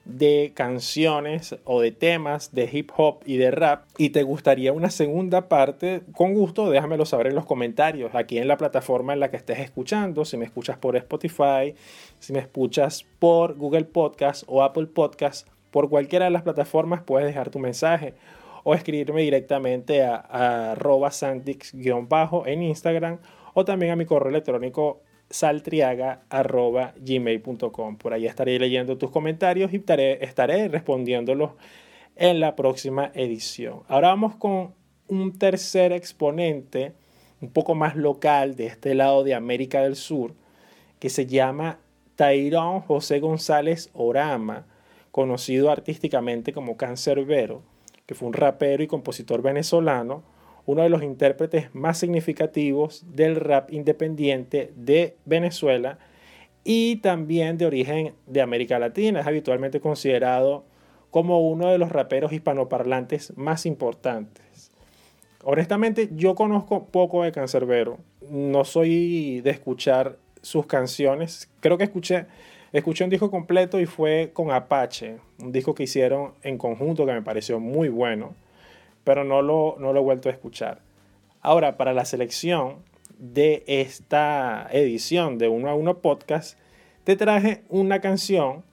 de 0.06 0.52
canciones 0.56 1.56
o 1.64 1.80
de 1.80 1.92
temas 1.92 2.54
de 2.54 2.68
hip 2.72 2.90
hop 2.98 3.20
y 3.26 3.38
de 3.38 3.52
rap 3.52 3.86
y 3.98 4.10
te 4.10 4.24
gustaría 4.24 4.74
una 4.74 4.90
segunda 4.90 5.48
parte, 5.48 6.02
con 6.14 6.34
gusto 6.34 6.70
déjamelo 6.70 7.06
saber 7.06 7.28
en 7.28 7.36
los 7.36 7.46
comentarios, 7.46 8.16
aquí 8.16 8.38
en 8.40 8.48
la 8.48 8.58
plataforma 8.58 9.14
en 9.14 9.20
la 9.20 9.30
que 9.30 9.38
estés 9.38 9.60
escuchando, 9.60 10.26
si 10.26 10.38
me 10.38 10.46
escuchas 10.46 10.78
por 10.78 10.96
Spotify, 10.96 11.76
si 12.20 12.34
me 12.34 12.40
escuchas 12.40 13.06
por 13.20 13.56
Google 13.56 13.86
Podcast 13.86 14.44
o 14.48 14.64
Apple 14.64 14.88
Podcast, 14.88 15.48
por 15.72 15.90
cualquiera 15.90 16.26
de 16.26 16.32
las 16.32 16.44
plataformas 16.44 17.02
puedes 17.02 17.28
dejar 17.28 17.50
tu 17.50 17.60
mensaje 17.60 18.14
o 18.64 18.76
escribirme 18.76 19.22
directamente 19.22 20.04
a, 20.04 20.18
a 20.18 20.76
santix-bajo 21.12 22.46
en 22.46 22.62
Instagram 22.62 23.18
o 23.54 23.66
también 23.66 23.92
a 23.92 23.96
mi 23.96 24.06
correo 24.06 24.30
electrónico 24.30 25.02
saltriaga.gmail.com. 25.30 27.98
Por 27.98 28.14
ahí 28.14 28.28
estaré 28.28 28.60
leyendo 28.60 28.98
tus 28.98 29.10
comentarios 29.10 29.74
y 29.74 29.78
estaré, 29.78 30.24
estaré 30.24 30.68
respondiéndolos 30.68 31.54
en 32.16 32.40
la 32.40 32.56
próxima 32.56 33.12
edición. 33.16 33.82
Ahora 33.88 34.10
vamos 34.10 34.36
con 34.36 34.76
un 35.08 35.36
tercer 35.38 35.94
exponente, 35.94 36.94
un 37.42 37.50
poco 37.50 37.74
más 37.76 37.96
local 37.96 38.56
de 38.56 38.68
este 38.68 38.94
lado 38.94 39.24
de 39.24 39.34
América 39.34 39.82
del 39.82 39.96
Sur, 39.96 40.36
que 41.00 41.10
se 41.10 41.26
llama 41.26 41.80
Tairón 42.16 42.82
José 42.82 43.20
González 43.20 43.90
Orama, 43.94 44.68
conocido 45.12 45.72
artísticamente 45.72 46.54
como 46.54 46.78
Cancerbero, 46.78 47.62
que 48.06 48.16
fue 48.16 48.28
un 48.28 48.34
rapero 48.34 48.84
y 48.84 48.88
compositor 48.88 49.42
venezolano 49.42 50.24
uno 50.66 50.84
de 50.84 50.90
los 50.90 51.04
intérpretes 51.04 51.74
más 51.74 51.98
significativos 51.98 53.04
del 53.08 53.36
rap 53.36 53.72
independiente 53.72 54.72
de 54.76 55.16
Venezuela 55.26 55.98
y 56.64 56.98
también 56.98 57.58
de 57.58 57.66
origen 57.66 58.14
de 58.28 58.42
América 58.42 58.80
Latina. 58.80 59.22
Es 59.22 59.28
habitualmente 59.28 59.80
considerado 59.80 60.64
como 61.10 61.42
uno 61.50 61.70
de 61.70 61.78
los 61.78 61.92
raperos 61.92 62.32
hispanoparlantes 62.32 63.36
más 63.36 63.66
importantes. 63.66 64.72
Honestamente, 65.44 66.10
yo 66.14 66.36
conozco 66.36 66.86
poco 66.86 67.24
de 67.24 67.32
Cancerbero. 67.32 67.98
No 68.30 68.64
soy 68.64 69.42
de 69.42 69.50
escuchar 69.50 70.18
sus 70.42 70.68
canciones. 70.68 71.50
Creo 71.60 71.78
que 71.78 71.84
escuché, 71.86 72.28
escuché 72.72 73.04
un 73.04 73.10
disco 73.10 73.30
completo 73.30 73.80
y 73.80 73.86
fue 73.86 74.32
con 74.34 74.52
Apache, 74.52 75.18
un 75.40 75.52
disco 75.52 75.74
que 75.74 75.84
hicieron 75.84 76.34
en 76.44 76.58
conjunto 76.58 77.06
que 77.06 77.14
me 77.14 77.22
pareció 77.22 77.60
muy 77.60 77.90
bueno 77.90 78.36
pero 79.04 79.24
no 79.24 79.42
lo, 79.42 79.76
no 79.80 79.94
lo 79.94 80.00
he 80.00 80.04
vuelto 80.04 80.30
a 80.30 80.32
escuchar. 80.32 80.82
Ahora, 81.42 81.78
para 81.78 81.94
la 81.94 82.06
selección 82.06 82.78
de 83.18 83.64
esta 83.68 84.68
edición 84.72 85.38
de 85.38 85.48
Uno 85.48 85.70
a 85.70 85.76
Uno 85.76 85.98
Podcast, 86.00 86.58
te 87.04 87.16
traje 87.16 87.64
una 87.70 88.00
canción 88.00 88.64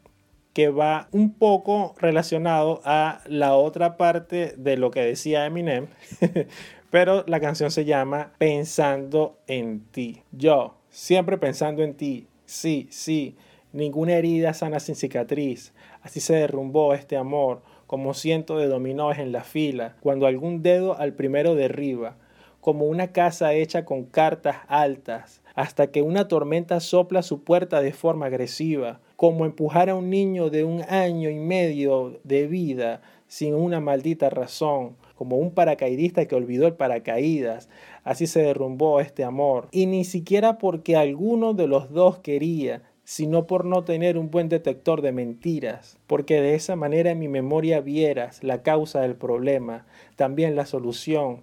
que 0.52 0.68
va 0.68 1.08
un 1.12 1.34
poco 1.34 1.94
relacionado 1.98 2.80
a 2.84 3.20
la 3.26 3.54
otra 3.54 3.96
parte 3.96 4.54
de 4.56 4.76
lo 4.76 4.90
que 4.90 5.00
decía 5.00 5.46
Eminem, 5.46 5.86
pero 6.90 7.24
la 7.26 7.40
canción 7.40 7.70
se 7.70 7.84
llama 7.84 8.32
Pensando 8.38 9.38
en 9.46 9.80
ti. 9.80 10.22
Yo, 10.32 10.76
siempre 10.90 11.38
pensando 11.38 11.82
en 11.82 11.94
ti, 11.94 12.26
sí, 12.44 12.88
sí, 12.90 13.36
ninguna 13.72 14.14
herida 14.14 14.54
sana 14.54 14.80
sin 14.80 14.94
cicatriz, 14.94 15.72
así 16.02 16.20
se 16.20 16.34
derrumbó 16.34 16.94
este 16.94 17.16
amor 17.16 17.62
como 17.86 18.14
ciento 18.14 18.58
de 18.58 18.66
dominóes 18.66 19.18
en 19.18 19.32
la 19.32 19.42
fila, 19.42 19.96
cuando 20.00 20.26
algún 20.26 20.62
dedo 20.62 20.98
al 20.98 21.14
primero 21.14 21.54
derriba, 21.54 22.16
como 22.60 22.86
una 22.86 23.12
casa 23.12 23.54
hecha 23.54 23.84
con 23.84 24.04
cartas 24.04 24.56
altas, 24.68 25.42
hasta 25.54 25.90
que 25.90 26.02
una 26.02 26.28
tormenta 26.28 26.80
sopla 26.80 27.22
su 27.22 27.42
puerta 27.42 27.80
de 27.80 27.92
forma 27.92 28.26
agresiva, 28.26 29.00
como 29.16 29.46
empujar 29.46 29.88
a 29.90 29.94
un 29.94 30.10
niño 30.10 30.50
de 30.50 30.64
un 30.64 30.82
año 30.88 31.30
y 31.30 31.38
medio 31.38 32.20
de 32.24 32.46
vida 32.46 33.00
sin 33.26 33.54
una 33.54 33.80
maldita 33.80 34.30
razón, 34.30 34.96
como 35.14 35.36
un 35.36 35.50
paracaidista 35.50 36.26
que 36.26 36.34
olvidó 36.34 36.66
el 36.66 36.74
paracaídas. 36.74 37.68
Así 38.04 38.26
se 38.26 38.40
derrumbó 38.40 39.00
este 39.00 39.24
amor. 39.24 39.68
Y 39.72 39.86
ni 39.86 40.04
siquiera 40.04 40.58
porque 40.58 40.96
alguno 40.96 41.54
de 41.54 41.66
los 41.66 41.90
dos 41.90 42.20
quería, 42.20 42.82
sino 43.08 43.46
por 43.46 43.64
no 43.64 43.84
tener 43.84 44.18
un 44.18 44.30
buen 44.30 44.50
detector 44.50 45.00
de 45.00 45.12
mentiras, 45.12 45.96
porque 46.06 46.42
de 46.42 46.54
esa 46.54 46.76
manera 46.76 47.10
en 47.10 47.18
mi 47.18 47.26
memoria 47.26 47.80
vieras 47.80 48.44
la 48.44 48.62
causa 48.62 49.00
del 49.00 49.14
problema, 49.14 49.86
también 50.16 50.56
la 50.56 50.66
solución. 50.66 51.40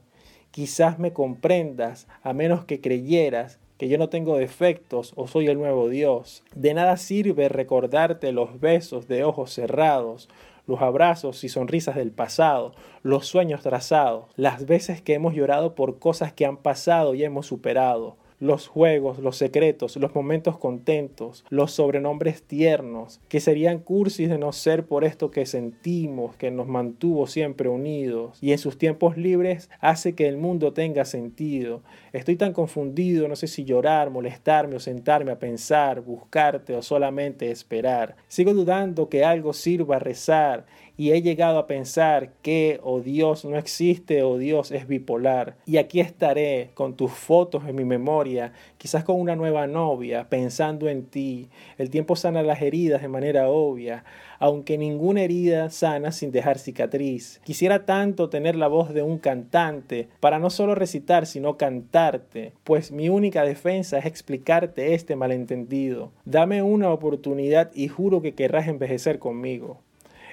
Quizás 0.51 0.99
me 0.99 1.11
comprendas, 1.11 2.07
a 2.21 2.33
menos 2.33 2.65
que 2.65 2.81
creyeras 2.81 3.57
que 3.79 3.87
yo 3.87 3.97
no 3.97 4.09
tengo 4.09 4.37
defectos 4.37 5.13
o 5.15 5.25
soy 5.27 5.47
el 5.47 5.57
nuevo 5.57 5.89
Dios. 5.89 6.43
De 6.53 6.75
nada 6.75 6.97
sirve 6.97 7.49
recordarte 7.49 8.31
los 8.31 8.59
besos 8.59 9.07
de 9.07 9.23
ojos 9.23 9.51
cerrados, 9.51 10.29
los 10.67 10.83
abrazos 10.83 11.43
y 11.43 11.49
sonrisas 11.49 11.95
del 11.95 12.11
pasado, 12.11 12.73
los 13.01 13.25
sueños 13.25 13.63
trazados, 13.63 14.25
las 14.35 14.67
veces 14.67 15.01
que 15.01 15.15
hemos 15.15 15.33
llorado 15.33 15.73
por 15.73 15.97
cosas 15.97 16.31
que 16.31 16.45
han 16.45 16.57
pasado 16.57 17.15
y 17.15 17.23
hemos 17.23 17.47
superado, 17.47 18.17
los 18.39 18.67
juegos, 18.67 19.19
los 19.19 19.37
secretos, 19.37 19.95
los 19.97 20.13
momentos 20.13 20.57
contentos, 20.57 21.45
los 21.49 21.71
sobrenombres 21.71 22.43
tiernos, 22.43 23.19
que 23.29 23.39
serían 23.39 23.79
cursis 23.79 24.29
de 24.29 24.37
no 24.37 24.51
ser 24.51 24.85
por 24.85 25.03
esto 25.03 25.31
que 25.31 25.45
sentimos, 25.45 26.35
que 26.35 26.51
nos 26.51 26.67
mantuvo 26.67 27.27
siempre 27.27 27.69
unidos, 27.69 28.37
y 28.41 28.51
en 28.51 28.57
sus 28.57 28.77
tiempos 28.77 29.17
libres 29.17 29.69
hace 29.79 30.15
que 30.15 30.27
el 30.27 30.37
mundo 30.37 30.73
tenga 30.73 31.05
sentido. 31.05 31.81
Estoy 32.13 32.35
tan 32.35 32.53
confundido, 32.53 33.27
no 33.27 33.35
sé 33.35 33.47
si 33.47 33.65
llorar, 33.65 34.09
molestarme 34.09 34.75
o 34.75 34.79
sentarme 34.79 35.31
a 35.31 35.39
pensar, 35.39 36.01
buscarte 36.01 36.75
o 36.75 36.81
solamente 36.81 37.51
esperar. 37.51 38.15
Sigo 38.27 38.53
dudando 38.53 39.09
que 39.09 39.23
algo 39.23 39.53
sirva 39.53 39.97
a 39.97 39.99
rezar 39.99 40.65
y 40.97 41.11
he 41.11 41.21
llegado 41.21 41.59
a 41.59 41.67
pensar 41.67 42.31
que 42.41 42.79
o 42.83 42.95
oh 42.95 43.01
Dios 43.01 43.45
no 43.45 43.57
existe 43.57 44.23
o 44.23 44.31
oh 44.31 44.37
Dios 44.37 44.71
es 44.71 44.87
bipolar. 44.87 45.57
Y 45.65 45.77
aquí 45.77 45.99
estaré 45.99 46.71
con 46.73 46.95
tus 46.95 47.11
fotos 47.11 47.63
en 47.67 47.75
mi 47.75 47.85
memoria, 47.85 48.53
quizás 48.77 49.03
con 49.03 49.19
una 49.19 49.35
nueva 49.35 49.67
novia, 49.67 50.27
pensando 50.29 50.87
en 50.87 51.05
ti. 51.05 51.49
El 51.77 51.89
tiempo 51.89 52.15
sana 52.15 52.43
las 52.43 52.61
heridas 52.61 53.01
de 53.01 53.07
manera 53.07 53.49
obvia, 53.49 54.03
aunque 54.39 54.77
ninguna 54.77 55.21
herida 55.21 55.69
sana 55.69 56.11
sin 56.11 56.31
dejar 56.31 56.59
cicatriz. 56.59 57.41
Quisiera 57.43 57.85
tanto 57.85 58.29
tener 58.29 58.55
la 58.55 58.67
voz 58.67 58.93
de 58.93 59.01
un 59.01 59.17
cantante 59.17 60.09
para 60.19 60.39
no 60.39 60.49
solo 60.49 60.75
recitar, 60.75 61.25
sino 61.25 61.57
cantarte, 61.57 62.53
pues 62.63 62.91
mi 62.91 63.09
única 63.09 63.43
defensa 63.43 63.97
es 63.97 64.05
explicarte 64.05 64.93
este 64.93 65.15
malentendido. 65.15 66.11
Dame 66.25 66.61
una 66.61 66.91
oportunidad 66.91 67.71
y 67.73 67.87
juro 67.87 68.21
que 68.21 68.35
querrás 68.35 68.67
envejecer 68.67 69.19
conmigo. 69.19 69.84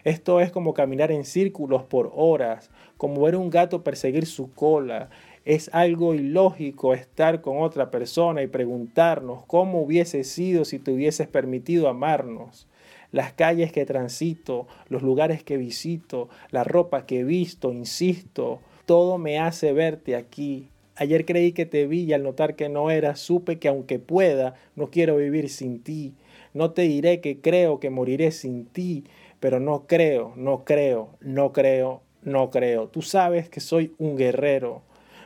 Esto 0.05 0.41
es 0.41 0.51
como 0.51 0.75
caminar 0.75 1.13
en 1.13 1.25
círculos 1.25 1.85
por 1.85 2.11
horas, 2.15 2.71
como 2.97 3.23
ver 3.23 3.37
un 3.37 3.51
gato 3.51 3.85
perseguir 3.85 4.27
su 4.27 4.53
cola. 4.53 5.11
Es 5.45 5.71
algo 5.73 6.15
ilógico 6.15 6.93
estar 6.93 7.41
con 7.41 7.63
otra 7.63 7.91
persona 7.91 8.43
y 8.43 8.49
preguntarnos 8.49 9.45
cómo 9.47 9.81
hubiese 9.81 10.25
sido 10.25 10.65
si 10.65 10.81
te 10.81 10.93
hubieses 10.93 11.29
permitido 11.29 11.89
amarnos. 11.89 12.67
Las 13.13 13.33
calles 13.33 13.71
que 13.71 13.85
transito, 13.85 14.67
los 14.89 15.03
lugares 15.03 15.45
que 15.45 15.57
visito, 15.57 16.29
la 16.51 16.65
ropa 16.65 17.07
que 17.07 17.21
he 17.21 17.25
visto, 17.25 17.73
insisto, 17.73 18.61
todo 18.87 19.19
me 19.19 19.39
hace 19.39 19.73
verte 19.73 20.17
aquí. 20.17 20.69
Ayer 20.97 21.25
creí 21.25 21.53
que 21.53 21.67
te 21.67 21.87
vi 21.87 22.03
y 22.03 22.13
al 22.13 22.23
notar 22.23 22.57
que 22.57 22.69
no 22.69 22.91
era, 22.91 23.17
supe 23.17 23.59
que 23.59 23.69
aunque 23.69 23.99
pueda, 23.99 24.55
no 24.77 24.91
quiero 24.91 25.17
vivir 25.17 25.49
sin 25.49 25.81
ti. 25.81 26.15
No 26.55 26.73
te 26.73 26.83
diré 26.83 27.21
que 27.21 27.41
creo 27.41 27.81
que 27.81 27.91
moriré 27.91 28.31
sin 28.31 28.67
ti, 28.67 29.05
pero 29.43 29.59
no 29.59 29.89
creo, 29.89 30.33
no 30.37 30.65
creo, 30.65 31.17
no 31.21 31.53
creo, 31.53 32.01
no 32.23 32.53
creo. 32.53 32.87
Tú 32.87 33.03
sabes 33.03 33.49
que 33.49 33.59
soy 33.59 33.93
un 33.99 34.17
guerrero. 34.17 34.83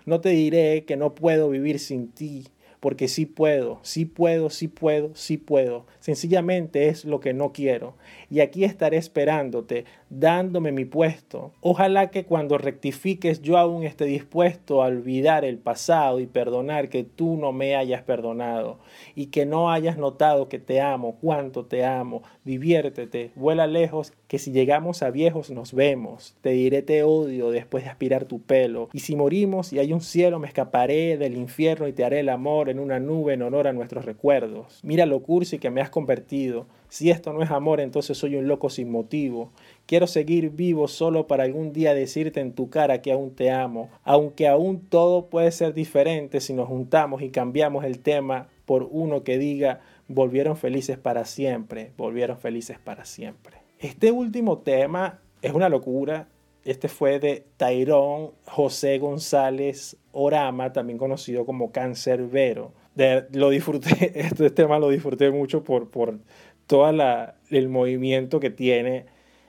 No 0.07 0.23
te 0.23 0.31
diré 0.31 0.87
que 0.87 0.97
no 0.97 1.15
puedo 1.15 1.51
vivir 1.51 1.79
sin 1.79 2.11
ti, 2.11 2.47
porque 2.81 3.09
sí 3.09 3.27
puedo, 3.27 3.79
sí 3.83 4.07
puedo, 4.07 4.49
sí 4.49 4.69
puedo, 4.69 5.15
sí 5.15 5.37
puedo. 5.37 5.85
Sencillamente 6.01 6.89
es 6.89 7.05
lo 7.05 7.21
que 7.21 7.35
no 7.35 7.53
quiero. 7.53 7.95
Y 8.31 8.41
aquí 8.41 8.65
estaré 8.65 8.97
esperándote, 8.97 9.85
dándome 10.11 10.73
mi 10.73 10.85
puesto. 10.85 11.53
Ojalá 11.61 12.11
que 12.11 12.25
cuando 12.25 12.59
rectifiques 12.59 13.43
yo 13.43 13.59
aún 13.59 13.85
esté 13.85 14.05
dispuesto 14.05 14.83
a 14.83 14.87
olvidar 14.87 15.45
el 15.45 15.59
pasado 15.59 16.21
y 16.21 16.27
perdonar 16.27 16.89
que 16.89 17.05
tú 17.05 17.37
no 17.37 17.53
me 17.53 17.77
hayas 17.77 18.03
perdonado 18.03 18.79
y 19.15 19.27
que 19.27 19.47
no 19.47 19.71
hayas 19.71 19.99
notado 19.99 20.49
que 20.49 20.59
te 20.59 20.81
amo, 20.81 21.17
cuánto 21.21 21.65
te 21.65 21.85
amo. 21.85 22.23
Diviértete, 22.45 23.33
vuela 23.35 23.67
lejos, 23.67 24.13
que 24.29 24.39
si 24.39 24.53
llegamos 24.53 25.03
a 25.03 25.11
viejos 25.11 25.51
nos 25.51 25.73
vemos. 25.73 26.37
Te 26.41 26.51
diré 26.51 26.83
te 26.83 27.03
odio 27.03 27.51
después 27.51 27.85
de 27.85 27.91
aspirar 27.91 28.25
tu 28.25 28.41
pelo. 28.41 28.89
Y 28.93 29.01
si 29.01 29.17
morimos 29.17 29.73
y 29.73 29.79
hay 29.79 29.93
un 29.93 30.01
cielo, 30.01 30.39
me 30.39 30.49
escaparé 30.49 31.17
del 31.17 31.37
infierno 31.37 31.89
y 31.89 31.93
te 31.93 32.05
haré 32.05 32.21
el 32.21 32.29
amor 32.29 32.69
en 32.69 32.79
una 32.79 33.01
nube 33.01 33.35
en 33.35 33.43
honor 33.43 33.67
a 33.69 33.73
nuestros 33.73 34.05
recuerdos. 34.05 34.81
Mira 34.83 35.07
lo 35.07 35.23
cursi 35.23 35.59
que 35.59 35.71
me 35.71 35.81
has 35.81 35.91
convertido. 35.91 36.67
Si 36.89 37.11
esto 37.11 37.33
no 37.33 37.43
es 37.43 37.51
amor, 37.51 37.81
entonces 37.81 38.17
soy 38.17 38.37
un 38.37 38.47
loco 38.47 38.71
sin 38.71 38.91
motivo. 38.91 39.51
Quiero 39.87 40.09
seguir 40.09 40.51
vivo 40.51 40.89
solo 40.89 41.29
para 41.29 41.45
algún 41.45 41.73
día 41.73 41.95
decirte 41.95 42.41
en 42.41 42.53
tu 42.53 42.71
cara 42.71 43.03
que 43.03 43.13
aún 43.13 43.35
te 43.35 43.53
amo, 43.53 43.89
aunque 44.03 44.49
aún 44.49 44.81
todo 44.81 45.27
puede 45.27 45.53
ser 45.53 45.75
diferente 45.75 46.41
si 46.41 46.53
nos 46.53 46.67
juntamos 46.69 47.23
y 47.23 47.31
cambiamos 47.31 47.85
el 47.85 48.01
tema 48.01 48.49
por 48.65 48.89
uno 48.91 49.23
que 49.23 49.39
diga 49.39 49.81
volvieron 50.09 50.57
felices 50.57 50.99
para 50.99 51.25
siempre, 51.25 51.93
volvieron 51.97 52.39
felices 52.39 52.79
para 52.79 53.05
siempre. 53.05 53.59
Este 53.79 54.11
último 54.11 54.59
tema 54.59 55.21
es 55.43 55.53
una 55.53 55.69
locura. 55.69 56.29
Este 56.65 56.89
fue 56.89 57.21
de 57.21 57.45
Tyrón 57.57 58.33
José 58.45 58.99
González 58.99 59.97
Orama, 60.13 60.73
también 60.73 60.99
conocido 60.99 61.47
como 61.47 61.71
Cancerbero. 61.71 62.73
De, 62.95 63.27
lo 63.33 63.51
disfruté, 63.51 64.13
este 64.27 64.51
tema 64.51 64.79
lo 64.79 64.89
disfruté 64.89 65.31
mucho 65.31 65.63
por, 65.63 65.91
por 65.91 66.19
todo 66.67 66.89
el 67.51 67.69
movimiento 67.69 68.41
que 68.41 68.51
tiene 68.51 69.07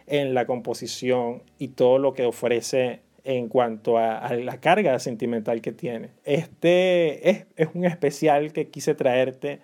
en 0.07 0.33
la 0.33 0.45
composición 0.45 1.43
y 1.59 1.69
todo 1.69 1.99
lo 1.99 2.13
que 2.13 2.25
ofrece 2.25 3.01
en 3.23 3.49
cuanto 3.49 3.97
a, 3.97 4.33
la 4.35 4.59
carga 4.61 4.97
sentimental 4.99 5.61
que 5.61 5.73
tiene. 5.73 6.11
Este 6.23 7.29
es, 7.29 7.45
es, 7.57 7.67
un 7.73 7.83
especial 7.83 8.53
que 8.53 8.69
quise 8.69 8.95
traerte 8.95 9.59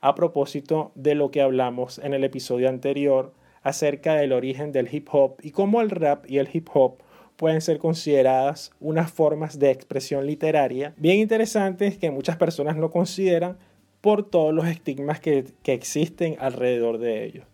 a 0.00 0.16
propósito 0.16 0.90
de 0.96 1.14
lo 1.14 1.30
que 1.30 1.40
hablamos 1.40 2.00
en 2.00 2.12
el 2.12 2.24
episodio 2.24 2.68
anterior 2.68 3.32
acerca 3.62 4.16
del 4.16 4.32
origen 4.32 4.72
del 4.72 4.92
hip 4.92 5.08
hop 5.12 5.36
y 5.42 5.52
cómo 5.52 5.80
el 5.80 5.90
rap 5.90 6.28
y 6.28 6.38
el 6.38 6.48
hip 6.52 6.68
hop 6.74 6.96
pueden 7.36 7.60
ser 7.60 7.78
consideradas 7.78 8.72
unas 8.80 9.12
formas 9.12 9.58
de 9.58 9.70
expresión 9.70 10.26
literaria 10.26 10.92
bien 10.96 11.18
interesantes 11.18 11.96
que 11.96 12.10
muchas 12.10 12.36
personas 12.36 12.76
no 12.76 12.90
consideran 12.90 13.58
por 14.00 14.28
todos 14.28 14.52
los 14.52 14.66
estigmas 14.66 15.20
que, 15.20 15.44
que 15.62 15.72
existen 15.72 16.36
alrededor 16.38 16.98
de 16.98 17.24
ellos. 17.24 17.46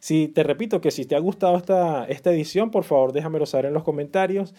Si 0.00 0.28
te 0.28 0.42
repito 0.42 0.80
que 0.80 0.90
si 0.90 1.04
te 1.04 1.14
ha 1.14 1.18
gustado 1.20 1.56
esta, 1.56 2.06
esta 2.06 2.32
edición, 2.32 2.70
por 2.70 2.84
favor 2.84 3.12
déjamelo 3.12 3.46
saber 3.46 3.66
en 3.66 3.74
los 3.74 3.84
comentarios 3.84 4.54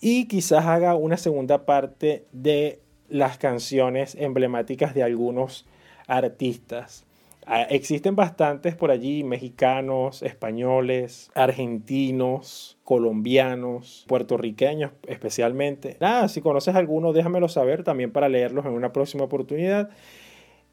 y 0.00 0.26
quizás 0.26 0.66
haga 0.66 0.94
una 0.94 1.16
segunda 1.16 1.66
parte 1.66 2.24
de 2.32 2.80
las 3.08 3.38
canciones 3.38 4.16
emblemáticas 4.18 4.94
de 4.94 5.02
algunos 5.02 5.66
artistas. 6.06 7.04
Ah, 7.50 7.62
existen 7.62 8.14
bastantes 8.14 8.76
por 8.76 8.90
allí, 8.90 9.24
mexicanos, 9.24 10.22
españoles, 10.22 11.30
argentinos, 11.34 12.78
colombianos, 12.84 14.04
puertorriqueños 14.06 14.92
especialmente. 15.06 15.96
Nada, 15.98 16.28
si 16.28 16.42
conoces 16.42 16.74
alguno, 16.76 17.14
déjamelo 17.14 17.48
saber 17.48 17.84
también 17.84 18.12
para 18.12 18.28
leerlos 18.28 18.66
en 18.66 18.72
una 18.72 18.92
próxima 18.92 19.24
oportunidad. 19.24 19.88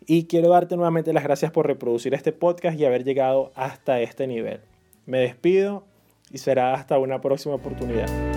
Y 0.08 0.26
quiero 0.26 0.50
darte 0.50 0.76
nuevamente 0.76 1.14
las 1.14 1.24
gracias 1.24 1.52
por 1.52 1.66
reproducir 1.66 2.14
este 2.14 2.32
podcast 2.32 2.80
y 2.80 2.86
haber 2.86 3.04
llegado 3.04 3.52
hasta 3.56 4.02
este 4.02 4.28
nivel. 4.28 4.62
Me 5.06 5.20
despido 5.20 5.84
y 6.32 6.38
será 6.38 6.74
hasta 6.74 7.00
una 7.00 7.22
próxima 7.22 7.56
oportunidad. 7.56 8.35